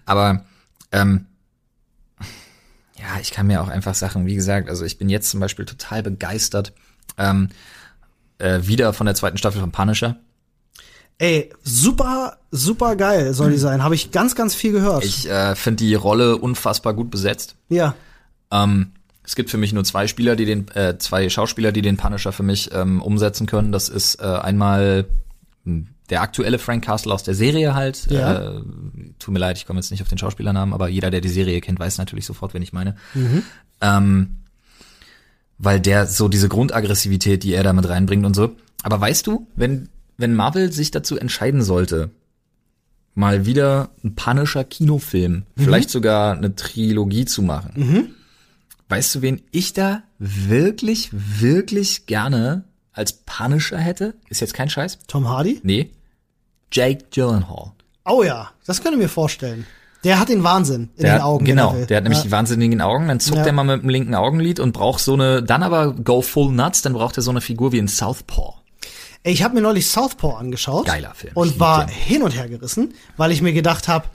[0.05, 0.43] Aber
[0.91, 1.25] ähm,
[3.01, 5.65] ja, ich kann mir auch einfach Sachen, wie gesagt, also ich bin jetzt zum Beispiel
[5.65, 6.73] total begeistert
[7.17, 7.49] ähm,
[8.37, 10.17] äh, wieder von der zweiten Staffel von Punisher.
[11.17, 13.83] Ey, super, super geil soll die sein.
[13.83, 15.03] Habe ich ganz, ganz viel gehört.
[15.03, 17.55] Ich äh, finde die Rolle unfassbar gut besetzt.
[17.69, 17.95] ja.
[18.51, 18.91] Ähm,
[19.23, 22.31] es gibt für mich nur zwei Spieler, die den, äh, zwei Schauspieler, die den Punisher
[22.31, 23.71] für mich ähm, umsetzen können.
[23.71, 25.05] Das ist äh, einmal
[25.63, 28.11] mh, der aktuelle Frank Castle aus der Serie halt.
[28.11, 28.57] Ja.
[28.57, 28.61] Äh,
[29.17, 31.61] tut mir leid, ich komme jetzt nicht auf den Schauspielernamen, aber jeder, der die Serie
[31.61, 32.95] kennt, weiß natürlich sofort, wen ich meine.
[33.79, 34.35] Ähm,
[35.57, 38.55] weil der so diese Grundaggressivität, die er da mit reinbringt und so.
[38.83, 42.09] Aber weißt du, wenn, wenn Marvel sich dazu entscheiden sollte,
[43.13, 48.15] mal wieder ein panischer Kinofilm, vielleicht sogar eine Trilogie zu machen,
[48.89, 54.15] weißt du, wen ich da wirklich, wirklich gerne als Punisher hätte?
[54.29, 54.99] Ist jetzt kein Scheiß?
[55.07, 55.59] Tom Hardy?
[55.63, 55.91] Nee.
[56.71, 57.71] Jake Gyllenhaal.
[58.05, 59.65] Oh ja, das könnte ich mir vorstellen.
[60.03, 61.45] Der hat den Wahnsinn in Der den hat, Augen.
[61.45, 62.23] genau, er der hat nämlich ja.
[62.25, 63.45] die wahnsinnigen Augen, dann zuckt Ja.
[63.45, 66.81] er mal mit dem linken Augenlid und braucht so eine, dann aber go full nuts,
[66.81, 68.55] dann braucht er so eine Figur wie in Southpaw.
[69.23, 70.87] Ich habe mir neulich Southpaw angeschaut.
[70.87, 71.33] Geiler Film.
[71.35, 71.89] Und war den.
[71.93, 74.05] hin und her gerissen, weil ich mir gedacht habe,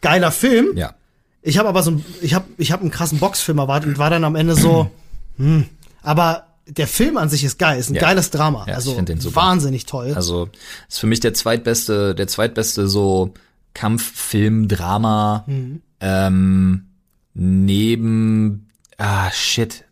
[0.00, 0.68] geiler Film.
[0.76, 0.94] Ja.
[1.42, 4.08] Ich habe aber so, ein- ich habe, ich habe einen krassen Boxfilm erwartet und war
[4.08, 4.90] dann am Ende so,
[5.36, 5.66] hm.
[6.02, 8.00] Aber der Film an sich ist geil, ist ein Ja.
[8.00, 8.60] geiles Drama.
[8.60, 9.36] Ja, ich also find den super.
[9.36, 10.12] wahnsinnig toll.
[10.14, 10.48] Also
[10.88, 13.34] ist für mich der zweitbeste, der zweitbeste so
[13.74, 15.82] Kampffilm, Drama, Mhm.
[16.00, 16.86] ähm,
[17.34, 18.68] neben,
[18.98, 19.84] ah shit,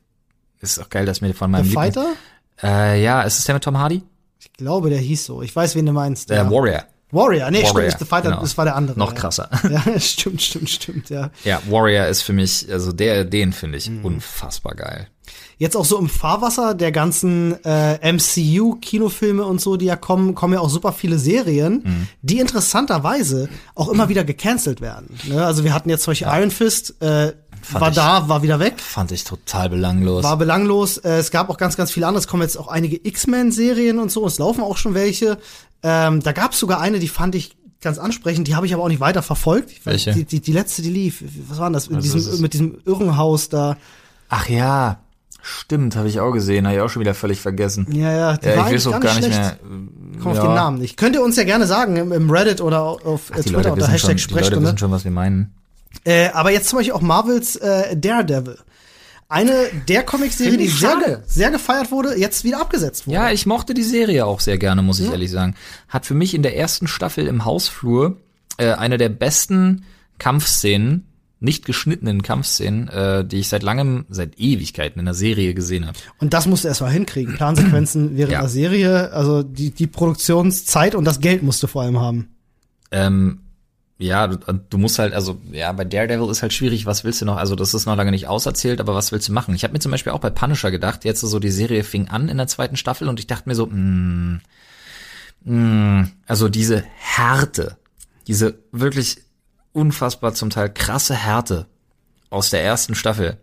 [0.60, 2.06] ist auch geil, dass mir von meinem Liebling- Fighter?
[2.62, 4.02] Äh, ja, ist es der mit Tom Hardy?
[4.40, 5.42] Ich glaube, der hieß so.
[5.42, 6.30] Ich weiß, wen du meinst.
[6.30, 6.50] Der ja.
[6.50, 6.84] Warrior.
[7.10, 7.50] Warrior.
[7.50, 8.42] Nee, Warrior, stimmt, nicht The Fighter, genau.
[8.42, 8.98] das war der andere.
[8.98, 9.18] Noch ja.
[9.18, 9.48] krasser.
[9.70, 11.30] Ja, stimmt, stimmt, stimmt, ja.
[11.44, 14.04] Ja, Warrior ist für mich, also der, den finde ich Mhm.
[14.04, 15.08] unfassbar geil.
[15.58, 20.54] Jetzt auch so im Fahrwasser der ganzen äh, MCU-Kinofilme und so, die ja kommen, kommen
[20.54, 22.06] ja auch super viele Serien, Mhm.
[22.22, 25.18] die interessanterweise auch immer wieder gecancelt werden.
[25.28, 25.44] Ne?
[25.44, 28.60] Also wir hatten jetzt zum Beispiel Iron Fist, äh, Fand war ich- da, war wieder
[28.60, 30.22] weg, Fand ich total belanglos.
[30.22, 30.96] war belanglos.
[30.98, 32.20] Äh, es gab auch ganz, ganz viele andere.
[32.20, 34.24] Es kommen jetzt auch einige X-Men-Serien und so.
[34.26, 35.38] Es laufen auch schon welche.
[35.82, 38.46] Ähm, da gab es sogar eine, die fand ich ganz ansprechend.
[38.48, 39.84] Die habe ich aber auch nicht weiter verfolgt.
[39.84, 40.12] Welche?
[40.12, 41.22] Die, die, die letzte, die lief.
[41.48, 41.88] Was war denn das?
[41.88, 41.98] Es?
[42.00, 43.76] diesem, mit diesem Irrenhaus da.
[44.28, 45.00] Ach ja,
[45.42, 47.86] stimmt, habe ich auch gesehen, habe ich auch schon wieder völlig vergessen.
[47.92, 48.36] Ja, ja.
[48.36, 49.38] Die Ja, ich weiß auch gar nicht schlecht.
[49.38, 49.58] mehr.
[50.22, 50.44] Komm auf ja.
[50.44, 50.96] den Namen nicht.
[50.96, 53.88] Könnt ihr uns ja gerne sagen im, im Reddit oder auf Ach, Twitter Leute, unter
[53.88, 54.66] Hashtag schon, die Leute Sprechstunde.
[54.66, 55.54] wissen schon, was wir meinen.
[56.04, 58.58] Äh, aber jetzt zum Beispiel auch Marvels äh, Daredevil.
[59.30, 63.14] Eine der Comic-Serien, die sehr, sehr gefeiert wurde, jetzt wieder abgesetzt wurde.
[63.16, 65.54] Ja, ich mochte die Serie auch sehr gerne, muss ich ehrlich sagen.
[65.88, 68.16] Hat für mich in der ersten Staffel im Hausflur
[68.56, 69.84] äh, eine der besten
[70.18, 71.07] Kampfszenen,
[71.40, 75.96] nicht geschnittenen Kampfszenen, äh, die ich seit langem, seit Ewigkeiten in der Serie gesehen habe.
[76.18, 77.34] Und das musst du erstmal hinkriegen.
[77.34, 78.40] Plansequenzen während Ja.
[78.40, 82.28] der Serie, also die, die Produktionszeit und das Geld musst du vor allem haben.
[82.90, 83.40] Ähm,
[83.98, 84.36] ja, du,
[84.70, 87.54] du musst halt, also ja, bei Daredevil ist halt schwierig, was willst du noch, also
[87.56, 89.54] das ist noch lange nicht auserzählt, aber was willst du machen?
[89.54, 92.28] Ich habe mir zum Beispiel auch bei Punisher gedacht, jetzt so die Serie fing an
[92.28, 94.40] in der zweiten Staffel und ich dachte mir so, mh,
[95.44, 97.76] mh, also diese Härte,
[98.26, 99.18] diese wirklich
[99.78, 101.66] unfassbar zum Teil krasse Härte
[102.30, 103.38] aus der ersten Staffel.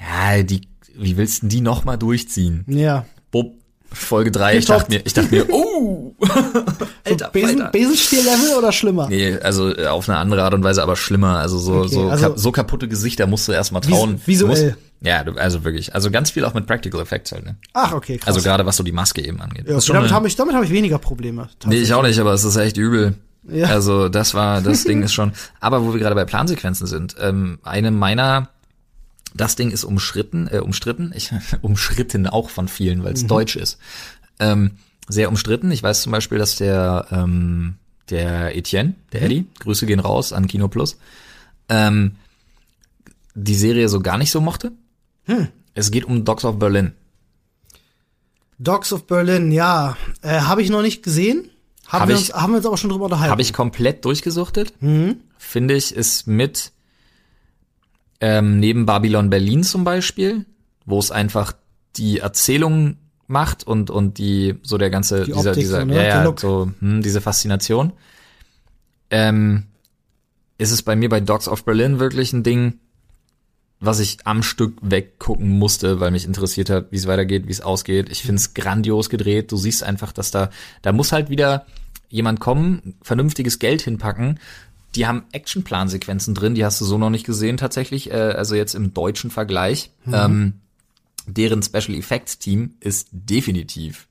[0.00, 0.62] Ja, die,
[0.94, 2.64] wie willst du die noch mal durchziehen?
[2.68, 3.04] Ja.
[3.30, 3.54] Bob,
[3.90, 4.56] Folge drei.
[4.58, 6.14] ich dachte mir, ich dachte mir, oh,
[7.04, 7.68] alter, Besen.
[7.72, 9.08] Besenstiel-Level oder schlimmer?
[9.08, 11.38] Nee, also äh, auf eine andere Art und Weise, aber schlimmer.
[11.38, 14.20] Also so, Okay, so, also- so kaputte Gesichter musst du erstmal trauen.
[14.26, 14.76] visuell.
[15.00, 15.94] Ja, also wirklich.
[15.94, 17.56] Also ganz viel auch mit Practical Effects halt, ne?
[17.72, 18.28] Ach, okay, krass.
[18.34, 19.66] Also gerade was so die Maske eben angeht.
[19.68, 21.48] ja, okay, damit habe ich, damit hab ich weniger Probleme.
[21.66, 23.14] nee, ich auch nicht, aber es ist echt übel.
[23.50, 23.66] Ja.
[23.68, 25.32] Also das war, das Ding ist schon.
[25.60, 28.50] Aber wo wir gerade bei Plansequenzen sind, ähm, eine meiner,
[29.34, 31.32] das Ding ist umschritten, äh, umstritten, ich,
[31.62, 33.28] umschritten auch von vielen, weil es Mhm.
[33.28, 33.78] deutsch ist.
[34.38, 34.72] Ähm,
[35.08, 35.70] sehr umstritten.
[35.70, 37.76] Ich weiß zum Beispiel, dass der, ähm,
[38.10, 40.98] der Etienne, der Eddie, Grüße gehen raus an Kino Plus,
[41.68, 42.16] ähm,
[43.34, 44.72] die Serie so gar nicht so mochte.
[45.74, 46.92] Es geht um Dogs of Berlin.
[48.58, 49.96] Dogs of Berlin, ja.
[50.22, 51.50] Äh, habe ich noch nicht gesehen.
[51.88, 53.30] Haben, Hab wir ich- uns, haben wir uns aber schon drüber unterhalten.
[53.30, 54.74] Habe ich komplett durchgesuchtet.
[55.38, 56.72] Finde ich, ist mit
[58.20, 60.44] ähm, neben Babylon Berlin zum Beispiel,
[60.84, 61.52] wo es einfach
[61.96, 65.96] die Erzählung macht und und die so der ganze Die dieser Optik dieser ne?
[65.96, 67.92] ja, ja so hm, diese Faszination.
[69.10, 69.64] Ähm,
[70.58, 72.80] ist es bei mir bei Dogs of Berlin wirklich ein Ding,
[73.80, 77.60] was ich am Stück weggucken musste, weil mich interessiert hat, wie es weitergeht, wie es
[77.60, 78.08] ausgeht.
[78.10, 79.52] Ich finde es grandios gedreht.
[79.52, 80.50] Du siehst einfach, dass da,
[80.82, 81.66] da muss halt wieder
[82.08, 84.40] jemand kommen, vernünftiges Geld hinpacken.
[84.94, 88.74] Die haben Actionplansequenzen drin, die hast du so noch nicht gesehen tatsächlich, äh, also jetzt
[88.74, 89.92] im deutschen Vergleich.
[90.10, 90.54] Ähm,
[91.26, 94.08] deren Special Effects Team ist definitiv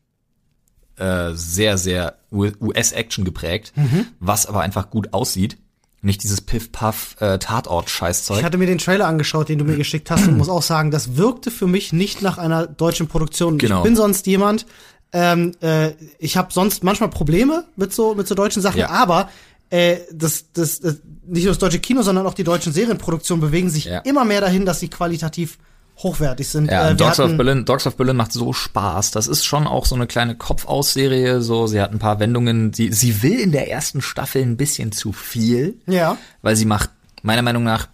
[0.98, 3.74] äh, sehr, sehr US-Action geprägt,
[4.20, 5.58] was aber einfach gut aussieht.
[6.02, 7.40] Nicht dieses Piff-Puff äh.
[7.40, 10.92] Ich hatte mir den Trailer angeschaut, den du mir geschickt hast und muss auch sagen,
[10.92, 13.58] das wirkte für mich nicht nach einer deutschen Produktion.
[13.58, 13.78] Genau.
[13.80, 14.66] Ich bin sonst jemand,
[15.12, 18.90] ähm, äh, ich habe sonst manchmal Probleme mit so mit so deutschen Sachen, Ja.
[18.90, 19.30] aber
[19.70, 23.70] äh, das, das, das nicht nur das deutsche Kino, sondern auch die deutschen Serienproduktionen bewegen
[23.70, 24.00] sich Ja.
[24.00, 25.58] immer mehr dahin, dass sie qualitativ
[25.98, 26.70] hochwertig sind.
[26.72, 29.12] Ja, Äh, Dogs of Berlin, Dogs of Berlin macht so Spaß.
[29.12, 31.42] Das ist schon auch so eine kleine Kopfausserie.
[31.42, 32.74] So, sie hat ein paar Wendungen.
[32.74, 36.18] Sie, sie will in der ersten Staffel ein bisschen zu viel, Ja.
[36.42, 36.90] weil sie macht
[37.24, 37.88] meiner Meinung nach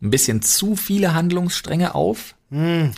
[0.00, 2.34] ein bisschen zu viele Handlungsstränge auf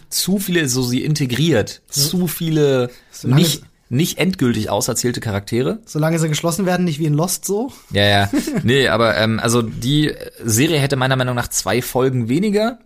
[0.09, 1.83] Zu viele, so sie integriert.
[1.89, 5.79] Zu viele Solange- nicht, nicht endgültig auserzählte Charaktere.
[5.85, 7.71] Solange sie geschlossen werden, nicht wie in Lost so.
[7.93, 8.31] Ja, ja.
[8.65, 12.79] Nee, aber ähm, also die Serie hätte meiner Meinung nach zwei Folgen weniger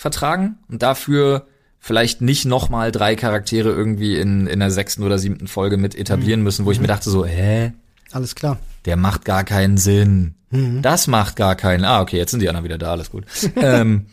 [0.00, 1.46] vertragen und dafür
[1.78, 6.42] vielleicht nicht nochmal drei Charaktere irgendwie in, in der sechsten oder siebten Folge mit etablieren
[6.42, 7.72] müssen, wo ich mir dachte so, hä?
[8.12, 8.58] Alles klar.
[8.86, 10.34] Der macht gar keinen Sinn.
[10.82, 11.84] Das macht gar keinen.
[11.84, 13.24] Ah, okay, jetzt sind die anderen wieder da, alles gut.
[13.56, 14.06] ähm,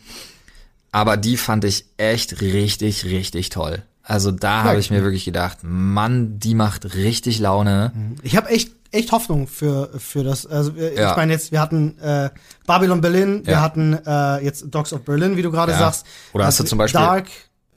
[0.92, 3.82] aber die fand ich echt richtig, richtig toll.
[4.02, 7.92] Also da habe ich mir wirklich gedacht, Mann, die macht richtig Laune.
[8.22, 10.46] Ich habe echt echt Hoffnung für für das.
[10.46, 11.10] Also äh, Ja.
[11.10, 12.30] ich meine jetzt, wir hatten äh,
[12.66, 13.60] Babylon Berlin, wir Ja.
[13.62, 15.78] hatten äh, jetzt Dogs of Berlin, wie du gerade Ja.
[15.78, 16.06] sagst.
[16.32, 17.26] Oder hast du Also zum Beispiel- Dark,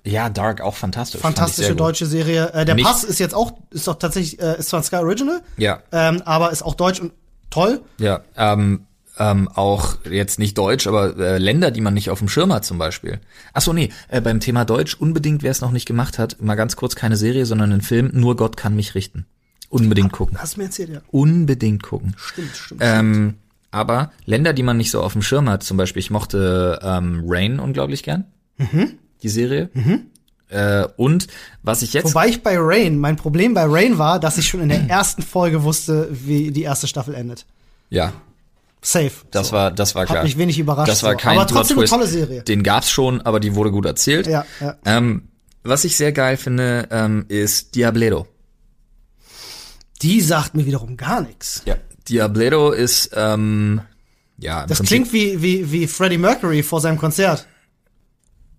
[0.04, 1.22] Ja, Dark auch fantastisch.
[1.22, 1.80] fantastische sehr gut.
[1.82, 2.52] deutsche Serie.
[2.54, 5.42] Äh, der Nicht- Pass ist jetzt auch ist doch tatsächlich äh, ist zwar Sky Original,
[5.58, 7.12] Ja, ähm, aber ist auch deutsch und
[7.50, 7.82] toll.
[8.00, 8.22] ja.
[8.36, 8.88] Ähm,
[9.20, 12.66] ähm, auch jetzt nicht Deutsch, aber äh, Länder, die man nicht auf dem Schirm hat
[12.66, 13.20] zum Beispiel.
[13.54, 16.56] Ach so, nee, äh, beim Thema Deutsch unbedingt, wer es noch nicht gemacht hat, mal
[16.56, 19.28] ganz kurz keine Serie, sondern ein Film, Nur Gott kann mich richten.
[19.72, 20.38] Unbedingt gucken.
[20.40, 21.02] Hast du mir erzählt, ja.
[21.12, 22.14] Unbedingt gucken.
[22.18, 22.82] Stimmt, stimmt.
[22.84, 23.36] Ähm,
[23.72, 27.24] aber Länder, die man nicht so auf dem Schirm hat, zum Beispiel, ich mochte ähm,
[27.26, 28.26] Rain unglaublich gern.
[29.24, 29.70] Die Serie.
[30.50, 31.28] Äh, und
[31.64, 32.06] was ich jetzt.
[32.14, 35.22] Wobei ich bei Rain, mein Problem bei Rain war, dass ich schon in der ersten
[35.22, 37.46] Folge wusste, wie die erste Staffel endet.
[37.90, 38.12] ja,
[38.84, 39.12] Safe.
[39.32, 39.54] das So.
[39.54, 40.24] war, das war Hat klar.
[40.24, 41.18] mich wenig überrascht, Das war so.
[41.18, 42.42] kein Aber trotzdem eine tolle Serie.
[42.44, 44.26] Den gab's schon, aber die wurde gut erzählt.
[44.28, 44.76] Ja, ja.
[44.86, 45.30] Ähm,
[45.64, 48.28] was ich sehr geil finde, ähm, ist Diabledo.
[50.02, 51.62] Die sagt mir wiederum gar nichts.
[51.66, 51.76] Ja.
[52.10, 53.82] Diabledo ist, ähm,
[54.38, 57.48] ja, Das Prinzip, klingt wie, wie, wie Freddie Mercury vor seinem Konzert.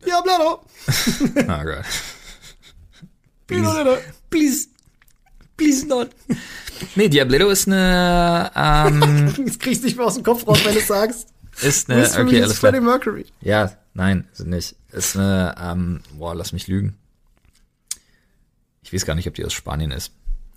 [0.07, 0.61] Diablero.
[0.89, 1.85] Oh Gott.
[3.47, 3.99] Please,
[4.31, 4.69] please,
[5.57, 6.11] please not.
[6.95, 10.75] Nee, Diabledo ist eine, ähm, Jetzt kriegst du nicht mehr aus dem Kopf raus, wenn
[10.75, 11.29] du es sagst.
[11.61, 12.59] ist eine, mich okay, alles.
[12.59, 13.27] Freddie Mercury.
[13.41, 14.77] Ja, nein, ist nicht.
[14.91, 16.97] Ist eine, ähm, boah, lass mich lügen.
[18.83, 20.13] Ich weiß gar nicht, ob die aus Spanien ist.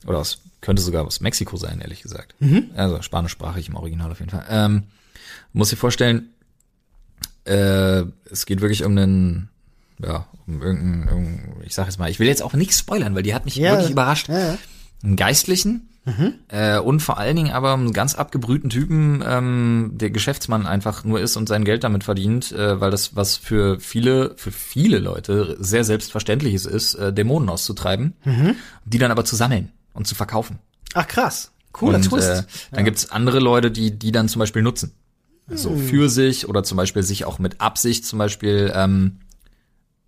[0.05, 2.35] Oder aus, könnte sogar aus Mexiko sein, ehrlich gesagt.
[2.75, 4.45] Also spanischsprachig im Original auf jeden Fall.
[4.49, 4.83] Ähm,
[5.53, 6.29] muss dir vorstellen,
[7.45, 9.49] äh, es geht wirklich um einen,
[10.01, 13.23] ja, um irgendeinen, irgendeinen, ich sag jetzt mal, ich will jetzt auch nichts spoilern, weil
[13.23, 14.29] die hat mich Ja, wirklich überrascht.
[14.29, 14.57] ja.
[15.03, 15.89] Einen Geistlichen,
[16.49, 21.19] äh, und vor allen Dingen aber einen ganz abgebrühten Typen, ähm, der Geschäftsmann einfach nur
[21.19, 25.57] ist und sein Geld damit verdient, äh, weil das was für viele, für viele Leute
[25.59, 28.13] sehr selbstverständliches ist, äh, Dämonen auszutreiben,
[28.85, 30.59] die dann aber zu sammeln und zu verkaufen.
[30.93, 31.51] Ach krass.
[31.71, 32.29] Cooler und Twist.
[32.29, 34.91] Äh, dann gibt's andere Leute, die die dann zum Beispiel nutzen.
[35.49, 35.79] Also Hm.
[35.79, 39.19] für sich oder zum Beispiel sich auch mit Absicht zum Beispiel ähm,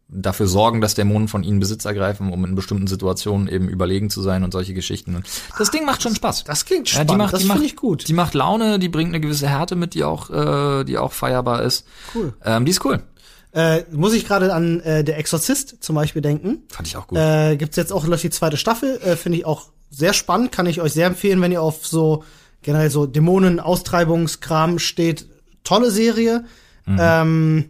[0.10, 4.22] dafür sorgen, dass Dämonen von ihnen Besitz ergreifen, um in bestimmten Situationen eben überlegen zu
[4.22, 5.16] sein und solche Geschichten.
[5.16, 5.28] Und
[5.58, 6.46] das Ding macht schon Spaß.
[6.46, 7.12] Das klingt Ja, spannend.
[7.12, 8.08] die macht, das finde ich gut.
[8.08, 11.62] Die macht Laune, die bringt eine gewisse Härte mit, die auch, äh, die auch feierbar
[11.64, 11.86] ist.
[12.16, 12.34] Cool.
[12.46, 13.04] Ähm, die ist cool.
[13.52, 16.64] Äh, muss ich gerade an äh, Der Exorzist zum Beispiel denken.
[16.70, 17.18] Fand ich auch gut.
[17.18, 20.66] Äh, gibt's jetzt auch läuft die zweite Staffel, äh, finde ich auch sehr spannend, kann
[20.66, 22.24] ich euch sehr empfehlen, wenn ihr auf so
[22.62, 25.28] generell so Dämonen Austreibungskram steht.
[25.64, 26.46] Tolle Serie.
[26.88, 27.70] Ähm,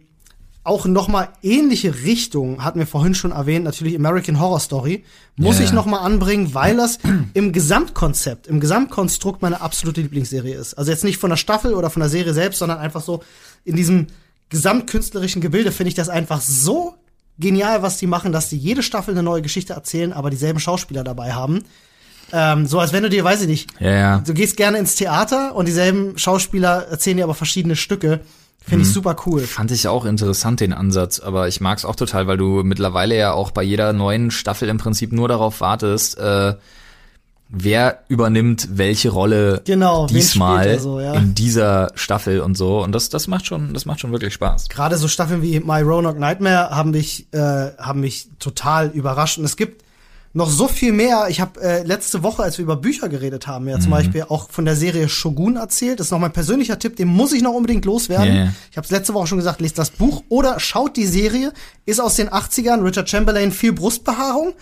[0.64, 5.06] auch noch mal ähnliche Richtung hatten wir vorhin schon erwähnt, natürlich American Horror Story.
[5.38, 5.66] Muss Ja.
[5.66, 7.00] ich noch mal anbringen, weil das
[7.34, 10.74] im Gesamtkonzept, im Gesamtkonstrukt meine absolute Lieblingsserie ist.
[10.74, 13.24] Also jetzt nicht von der Staffel oder von der Serie selbst, sondern einfach so
[13.64, 14.08] in diesem
[14.50, 16.96] gesamtkünstlerischen Gebilde finde ich das einfach so
[17.40, 21.04] genial, was die machen, dass die jede Staffel eine neue Geschichte erzählen, aber dieselben Schauspieler
[21.04, 21.64] dabei haben.
[22.34, 24.18] Ähm, so als wenn du dir, weiß ich nicht, ja, ja.
[24.26, 28.20] du gehst gerne ins Theater und dieselben Schauspieler erzählen dir aber verschiedene Stücke.
[28.60, 28.90] Finde Mhm.
[28.90, 29.42] ich super cool.
[29.42, 33.32] Fand ich auch interessant, den Ansatz, aber ich mag's auch total, weil du mittlerweile ja
[33.32, 36.56] auch bei jeder neuen Staffel im Prinzip nur darauf wartest, äh,
[37.50, 41.14] wer übernimmt welche Rolle Genau, diesmal so, ja.
[41.14, 42.84] in dieser Staffel und so.
[42.84, 44.68] Und das, das macht schon, das macht schon wirklich Spaß.
[44.68, 49.38] Gerade so Staffeln wie My Roanoke Nightmare haben mich, äh, haben mich total überrascht.
[49.38, 49.86] Und es gibt
[50.34, 51.28] noch so viel mehr.
[51.30, 53.82] Ich habe äh, letzte Woche, als wir über Bücher geredet haben, ja Mhm.
[53.82, 56.00] zum Beispiel auch von der Serie Shogun erzählt.
[56.00, 58.36] Das ist noch mein persönlicher Tipp, den muss ich noch unbedingt loswerden.
[58.36, 58.54] Ja.
[58.72, 61.54] Ich habe es letzte Woche schon gesagt, lest das Buch oder schaut die Serie.
[61.86, 64.54] Ist aus den 80ern, Richard Chamberlain, viel Brustbehaarung.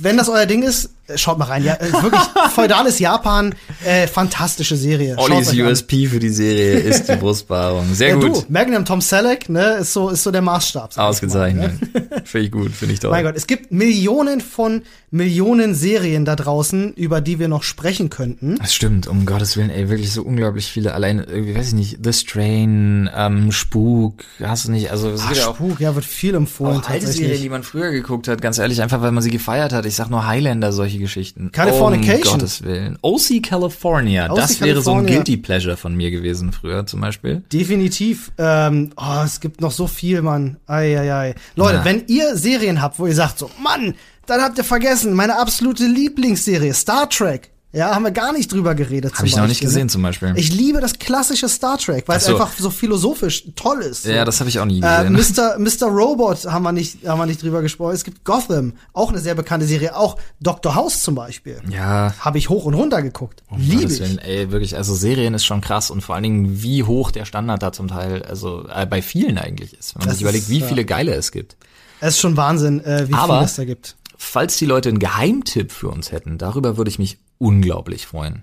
[0.00, 1.64] Wenn das euer Ding ist, schaut mal rein.
[1.64, 2.20] Ja, äh, wirklich
[2.54, 3.54] feudales Japan,
[3.84, 5.16] äh, fantastische Serie.
[5.18, 5.68] Ollis euch an.
[5.70, 7.94] USP für die Serie ist die Brustbehaarung.
[7.94, 8.24] Sehr Ja, gut.
[8.36, 10.96] du, Magnum Tom Selleck, ne, ist so, ist so der Maßstab.
[10.98, 11.94] Ausgezeichnet.
[11.94, 12.08] Ne?
[12.24, 13.10] Finde ich gut, finde ich toll.
[13.10, 14.82] Mein Gott, es gibt Millionen von
[15.12, 18.56] Millionen Serien da draußen, über die wir noch sprechen könnten.
[18.58, 20.92] Das stimmt, um Gottes Willen, ey, wirklich so unglaublich viele.
[20.94, 25.36] Allein, irgendwie, weiß ich nicht, The Strain, ähm, Spuk, hast du nicht, also es gibt
[25.36, 27.06] ja auch, Spuk, ja, wird viel empfohlen auch alte.
[27.06, 29.86] Serien, die man früher geguckt hat, ganz ehrlich, einfach weil man sie gefeiert hat.
[29.86, 31.52] Ich sag nur Highlander, solche solche Geschichten.
[31.52, 32.34] Californication.
[32.34, 32.98] Um Gottes Willen.
[33.02, 34.30] OC California.
[34.30, 35.14] OC das wäre so ein California.
[35.16, 37.42] Guilty Pleasure von mir gewesen früher zum Beispiel.
[37.52, 38.32] Definitiv.
[38.38, 40.56] Ähm, oh, es gibt noch so viel, Mann.
[40.66, 41.34] Ei, ei, ei.
[41.54, 41.84] Leute, Ja.
[41.84, 43.94] wenn ihr Serien habt, wo ihr sagt so, Mann,
[44.26, 47.50] dann habt ihr vergessen, meine absolute Lieblingsserie, Star Trek.
[47.76, 49.14] Ja, haben wir gar nicht drüber geredet.
[49.16, 50.32] Habe ich noch nicht gesehen zum Beispiel.
[50.36, 52.32] Ich liebe das klassische Star Trek, weil Ach es so.
[52.32, 54.04] einfach so philosophisch toll ist.
[54.04, 54.10] So.
[54.10, 55.58] ja, das habe ich auch nie Äh, gesehen.
[55.58, 55.58] Mr.
[55.58, 55.92] Mr.
[55.92, 57.92] Robot haben wir nicht, haben wir nicht drüber gesprochen.
[57.94, 59.94] Es gibt Gotham, auch eine sehr bekannte Serie.
[59.94, 60.74] Auch Dr.
[60.74, 61.60] House zum Beispiel.
[61.68, 63.42] ja, Habe ich hoch und runter geguckt.
[63.50, 64.00] um Liebe ich.
[64.00, 67.26] Willen, ey, wirklich, also Serien ist schon krass und vor allen Dingen, wie hoch der
[67.26, 70.48] Standard da zum Teil, also äh, bei vielen eigentlich ist, wenn man Das sich überlegt,
[70.48, 71.56] wie viele geile es gibt.
[72.00, 73.96] Es ist schon Wahnsinn, äh, wie Aber- viel es da gibt.
[74.18, 78.42] Falls die Leute einen Geheimtipp für uns hätten, darüber würde ich mich unglaublich freuen.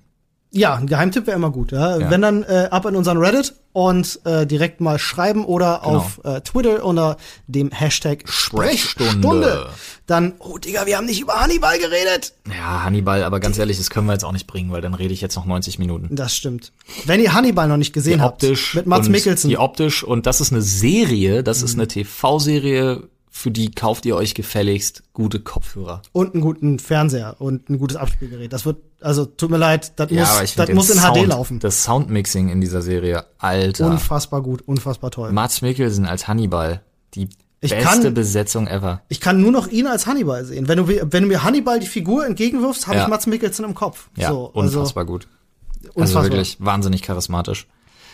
[0.55, 1.71] Ja, ein Geheimtipp wäre immer gut.
[1.71, 1.97] Ja?
[1.97, 2.11] Ja.
[2.11, 5.95] Wenn dann äh, ab in unseren Reddit und äh, direkt mal schreiben oder Genau.
[5.97, 7.17] auf äh, Twitter unter
[7.47, 9.13] dem Hashtag Sprechstunde.
[9.15, 9.65] Sprechstunde.
[10.05, 12.33] Dann, oh Digga, wir haben nicht über Hannibal geredet.
[12.47, 15.11] Ja, Hannibal, aber ganz ehrlich, das können wir jetzt auch nicht bringen, weil dann rede
[15.11, 16.15] ich jetzt noch 90 Minuten.
[16.15, 16.71] Das stimmt.
[17.05, 20.27] Wenn ihr Hannibal noch nicht gesehen Die habt, optisch mit Mats Mikkelsen, Die optisch und
[20.27, 21.65] das ist eine Serie, das Mhm.
[21.65, 26.03] ist eine TV-Serie, für die kauft ihr euch gefälligst gute Kopfhörer.
[26.11, 28.53] und einen guten Fernseher und ein gutes Abspielgerät.
[28.53, 31.27] Das wird, also tut mir leid, das Ja, muss, das muss in den HD Sound,
[31.29, 31.59] laufen.
[31.59, 33.87] Das Soundmixing in dieser Serie, Alter.
[33.87, 35.31] Unfassbar gut, unfassbar toll.
[35.31, 36.81] Mats Mikkelsen als Hannibal,
[37.15, 37.27] die
[37.59, 39.01] Ich beste kann- Besetzung ever.
[39.09, 40.67] Ich kann nur noch ihn als Hannibal sehen.
[40.67, 43.03] Wenn du, wenn du mir Hannibal die Figur entgegenwirfst, habe Ja.
[43.05, 44.09] ich Mats Mikkelsen im Kopf.
[44.15, 45.27] Ja, so, unfassbar gut.
[45.75, 46.23] Also, Also unfassbar.
[46.25, 47.65] wirklich wahnsinnig charismatisch.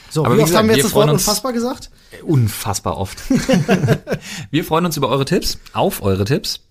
[0.10, 1.89] So, Aber wie wie oft gesagt, haben wir wir jetzt das Wort unfassbar gesagt?
[2.24, 3.18] Unfassbar oft.
[4.51, 6.62] wir freuen uns über eure Tipps, auf eure Tipps.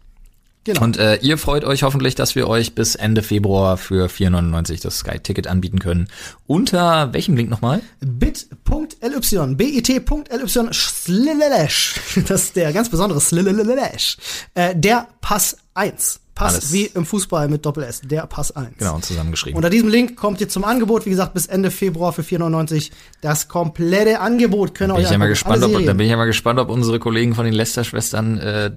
[0.65, 0.83] Genau.
[0.83, 4.99] Und äh, ihr freut euch hoffentlich, dass wir euch bis Ende Februar für 4,99 das
[4.99, 6.09] Sky-Ticket anbieten können.
[6.47, 7.81] Unter welchem Link nochmal?
[8.01, 11.95] bit.ly, bit.ly, slash,
[12.29, 14.19] das ist der ganz besondere slash,
[14.55, 16.21] äh, der Pass 1.
[16.39, 16.73] Pass Alles.
[16.73, 18.79] wie im Fußball mit Doppel-S, der Pass 1.
[18.79, 19.57] Genau, zusammengeschrieben.
[19.57, 22.93] Unter diesem Link kommt ihr zum Angebot, wie gesagt, bis Ende Februar für 4,99.
[23.21, 25.97] Das komplette Angebot könnt ihr bin euch ich ja mal gespannt, ob, da Serien.
[25.97, 28.71] bin ich ja mal gespannt, ob unsere Kollegen von den Lester-Schwestern äh,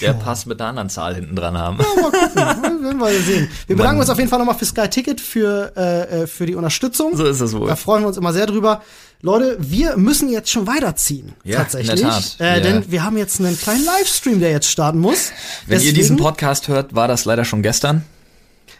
[0.00, 1.78] der Pass mit einer anderen Zahl hinten dran haben.
[2.34, 3.48] Werden wir sehen.
[3.68, 6.56] Wir bedanken uns auf jeden Fall nochmal für Sky Ticket, für, äh, äh, für die
[6.56, 7.16] Unterstützung.
[7.16, 7.68] so ist es wohl.
[7.68, 8.82] Da freuen wir uns immer sehr drüber.
[9.20, 11.32] Leute, wir müssen jetzt schon weiterziehen.
[11.42, 12.00] Ja, tatsächlich.
[12.38, 15.32] Äh, Wir- Denn wir haben jetzt einen kleinen Livestream, der jetzt starten muss.
[15.66, 18.04] Wenn ihr Deswegen- diesen Podcast hört, war das leider schon gestern.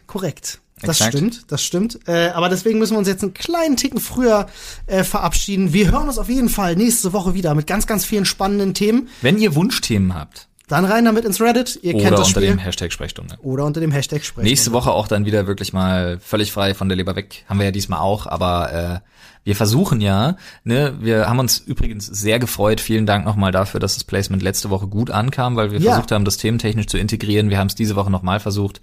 [0.06, 0.60] Korrekt.
[0.80, 1.16] Das Exakt.
[1.16, 1.98] stimmt, das stimmt.
[2.06, 4.46] Äh, aber deswegen müssen wir uns jetzt einen kleinen Ticken früher
[4.86, 5.72] äh, verabschieden.
[5.72, 9.08] Wir hören uns auf jeden Fall nächste Woche wieder mit ganz, ganz vielen spannenden Themen.
[9.20, 11.80] Wenn ihr Wunschthemen habt Dann rein damit ins Reddit.
[11.82, 12.50] Ihr kennt oder das unter Spiel.
[12.50, 13.36] dem Hashtag Sprechstunde.
[13.42, 14.46] oder unter dem Hashtag sprechen.
[14.46, 17.44] Nächste Woche auch dann wieder wirklich mal völlig frei von der Leber weg.
[17.48, 19.08] Haben wir ja diesmal auch, aber äh,
[19.48, 22.82] wir versuchen ja, ne, wir haben uns übrigens sehr gefreut.
[22.82, 25.92] Vielen Dank nochmal dafür, dass das Placement letzte Woche gut ankam, weil wir Ja.
[25.92, 27.48] versucht haben, das thementechnisch zu integrieren.
[27.48, 28.82] Wir haben es diese Woche nochmal versucht.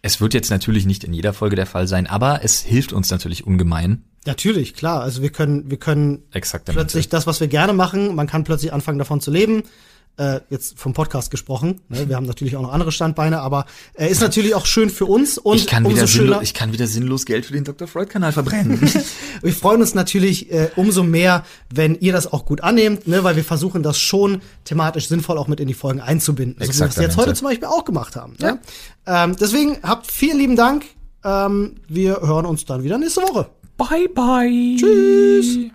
[0.00, 3.10] Es wird jetzt natürlich nicht in jeder Folge der Fall sein, aber es hilft uns
[3.10, 4.04] natürlich ungemein.
[4.24, 5.02] Natürlich, klar.
[5.02, 6.64] Also wir können, wir können Exakt.
[6.64, 9.64] plötzlich das, was wir gerne machen, man kann plötzlich anfangen davon zu leben.
[10.18, 11.80] Äh, jetzt vom Podcast gesprochen.
[11.88, 12.08] Ne?
[12.08, 15.38] Wir haben natürlich auch noch andere Standbeine, aber äh, ist natürlich auch schön für uns
[15.38, 16.24] und ich kann, umso wieder schöner.
[16.24, 17.86] sinnlos, ich kann wieder sinnlos Geld für den Dr.
[17.86, 18.80] Freud-Kanal verbrennen.
[19.42, 23.22] Wir freuen uns natürlich äh, umso mehr, wenn ihr das auch gut annehmt, ne?
[23.22, 26.56] weil wir versuchen das schon thematisch sinnvoll auch mit in die Folgen einzubinden.
[26.66, 28.34] So wie wir es jetzt heute zum Beispiel auch gemacht haben.
[28.40, 28.58] Ne?
[29.06, 30.84] Ähm, deswegen habt vielen lieben Dank.
[31.22, 33.50] Ähm, wir hören uns dann wieder nächste Woche.
[33.76, 34.76] bye, bye.
[34.76, 35.70] Tschüss.